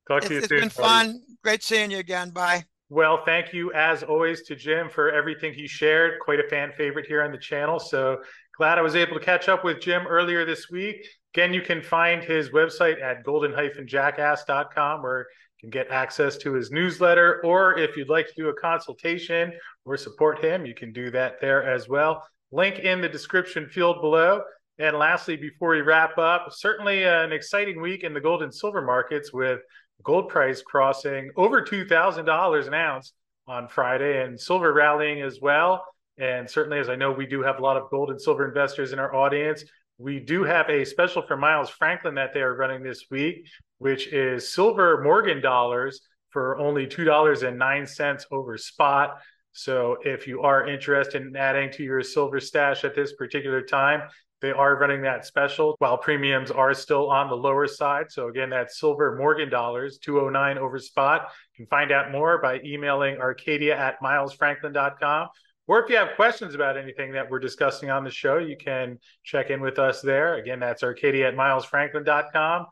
Talk 0.08 0.24
to 0.24 0.26
it's, 0.26 0.30
you 0.30 0.42
soon. 0.42 0.68
It's 0.68 0.76
been 0.78 0.84
buddy. 0.84 1.10
fun. 1.10 1.22
Great 1.44 1.64
seeing 1.64 1.92
you 1.92 2.00
again. 2.00 2.32
Bye. 2.32 2.66
Well, 2.94 3.24
thank 3.26 3.54
you 3.54 3.74
as 3.74 4.04
always 4.04 4.44
to 4.44 4.56
Jim 4.56 4.88
for 4.88 5.12
everything 5.12 5.52
he 5.52 5.68
shared. 5.68 6.20
Quite 6.20 6.40
a 6.40 6.48
fan 6.48 6.72
favorite 6.78 7.08
here 7.08 7.24
on 7.24 7.32
the 7.32 7.40
channel. 7.40 7.80
So 7.80 8.22
glad 8.56 8.78
I 8.78 8.84
was 8.84 8.96
able 8.96 9.18
to 9.18 9.26
catch 9.26 9.50
up 9.50 9.64
with 9.64 9.82
Jim 9.82 10.06
earlier 10.06 10.46
this 10.46 10.70
week. 10.70 11.04
Again, 11.34 11.56
you 11.56 11.64
can 11.64 11.82
find 11.82 12.24
his 12.24 12.52
website 12.52 13.02
at 13.02 13.24
golden-jackass.com 13.24 15.02
where 15.02 15.22
you 15.22 15.62
can 15.62 15.70
get 15.72 15.90
access 15.90 16.38
to 16.38 16.54
his 16.54 16.70
newsletter. 16.70 17.44
Or 17.44 17.80
if 17.80 17.98
you'd 17.98 18.10
like 18.10 18.28
to 18.28 18.36
do 18.38 18.50
a 18.50 18.54
consultation 18.54 19.54
or 19.86 19.98
support 19.98 20.46
him, 20.46 20.64
you 20.64 20.76
can 20.76 20.94
do 20.94 21.10
that 21.10 21.42
there 21.42 21.64
as 21.64 21.90
well. 21.90 22.24
Link 22.52 22.78
in 22.78 23.02
the 23.02 23.10
description 23.10 23.66
field 23.70 24.02
below. 24.02 24.44
And 24.78 24.96
lastly, 24.98 25.36
before 25.36 25.70
we 25.70 25.82
wrap 25.82 26.20
up, 26.20 26.50
certainly 26.52 27.06
an 27.06 27.32
exciting 27.32 27.82
week 27.82 28.04
in 28.04 28.14
the 28.14 28.22
gold 28.22 28.44
and 28.44 28.54
silver 28.54 28.84
markets 28.84 29.34
with 29.34 29.62
gold 30.04 30.30
price 30.30 30.62
crossing 30.62 31.32
over 31.36 31.62
$2,000 31.62 32.68
an 32.68 32.74
ounce 32.74 33.14
on 33.48 33.68
Friday 33.68 34.24
and 34.24 34.40
silver 34.40 34.74
rallying 34.74 35.22
as 35.22 35.40
well. 35.42 35.86
And 36.18 36.50
certainly, 36.50 36.80
as 36.80 36.90
I 36.90 36.96
know, 36.96 37.12
we 37.12 37.26
do 37.26 37.42
have 37.42 37.60
a 37.60 37.62
lot 37.62 37.78
of 37.78 37.90
gold 37.90 38.10
and 38.10 38.22
silver 38.22 38.48
investors 38.48 38.94
in 38.94 39.00
our 39.00 39.16
audience. 39.16 39.64
We 39.98 40.20
do 40.20 40.44
have 40.44 40.70
a 40.70 40.86
special 40.86 41.22
for 41.22 41.38
Miles 41.38 41.70
Franklin 41.70 42.16
that 42.16 42.34
they 42.34 42.42
are 42.42 42.56
running 42.56 42.84
this 42.84 43.06
week, 43.10 43.48
which 43.78 44.08
is 44.08 44.54
silver 44.54 45.02
Morgan 45.04 45.42
dollars 45.42 46.02
for 46.30 46.58
only 46.58 46.88
$2.09 46.88 48.26
over 48.32 48.58
spot. 48.58 49.18
So 49.54 49.98
if 50.04 50.28
you 50.28 50.42
are 50.42 50.68
interested 50.68 51.22
in 51.22 51.36
adding 51.36 51.72
to 51.74 51.84
your 51.84 52.02
silver 52.02 52.40
stash 52.40 52.84
at 52.84 52.96
this 52.96 53.14
particular 53.14 53.62
time, 53.62 54.02
they 54.44 54.52
are 54.52 54.78
running 54.78 55.02
that 55.02 55.26
special 55.26 55.76
while 55.80 55.98
premiums 55.98 56.52
are 56.52 56.74
still 56.74 57.10
on 57.10 57.30
the 57.30 57.36
lower 57.36 57.66
side. 57.66 58.12
So 58.12 58.28
again, 58.28 58.50
that's 58.50 58.80
silver 58.80 59.16
Morgan 59.18 59.50
dollars, 59.50 59.98
209 60.00 60.58
over 60.58 60.78
spot. 60.78 61.30
You 61.54 61.66
can 61.66 61.70
find 61.70 61.92
out 61.92 62.12
more 62.12 62.42
by 62.42 62.60
emailing 62.64 63.18
arcadia 63.18 63.76
at 63.76 64.02
milesfranklin.com 64.02 65.30
or 65.68 65.82
if 65.82 65.90
you 65.90 65.96
have 65.96 66.16
questions 66.16 66.56
about 66.56 66.78
anything 66.78 67.14
that 67.14 67.30
we're 67.30 67.40
discussing 67.40 67.90
on 67.90 68.04
the 68.04 68.12
show, 68.12 68.38
you 68.38 68.58
can 68.58 69.00
check 69.24 69.50
in 69.50 69.62
with 69.62 69.80
us 69.80 70.02
there. 70.02 70.36
Again, 70.36 70.60
that's 70.60 70.84
arcadia 70.84 71.30
at 71.30 71.36
milesfranklin.com. 71.36 72.66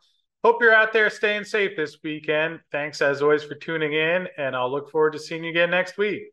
Hope 0.44 0.60
you're 0.60 0.74
out 0.74 0.92
there 0.92 1.08
staying 1.08 1.44
safe 1.44 1.76
this 1.76 1.98
weekend. 2.04 2.60
Thanks 2.70 3.00
as 3.00 3.22
always 3.22 3.44
for 3.44 3.54
tuning 3.54 3.94
in, 3.94 4.28
and 4.36 4.54
I'll 4.54 4.70
look 4.70 4.90
forward 4.90 5.14
to 5.14 5.18
seeing 5.18 5.44
you 5.44 5.50
again 5.50 5.70
next 5.70 5.96
week. 5.96 6.24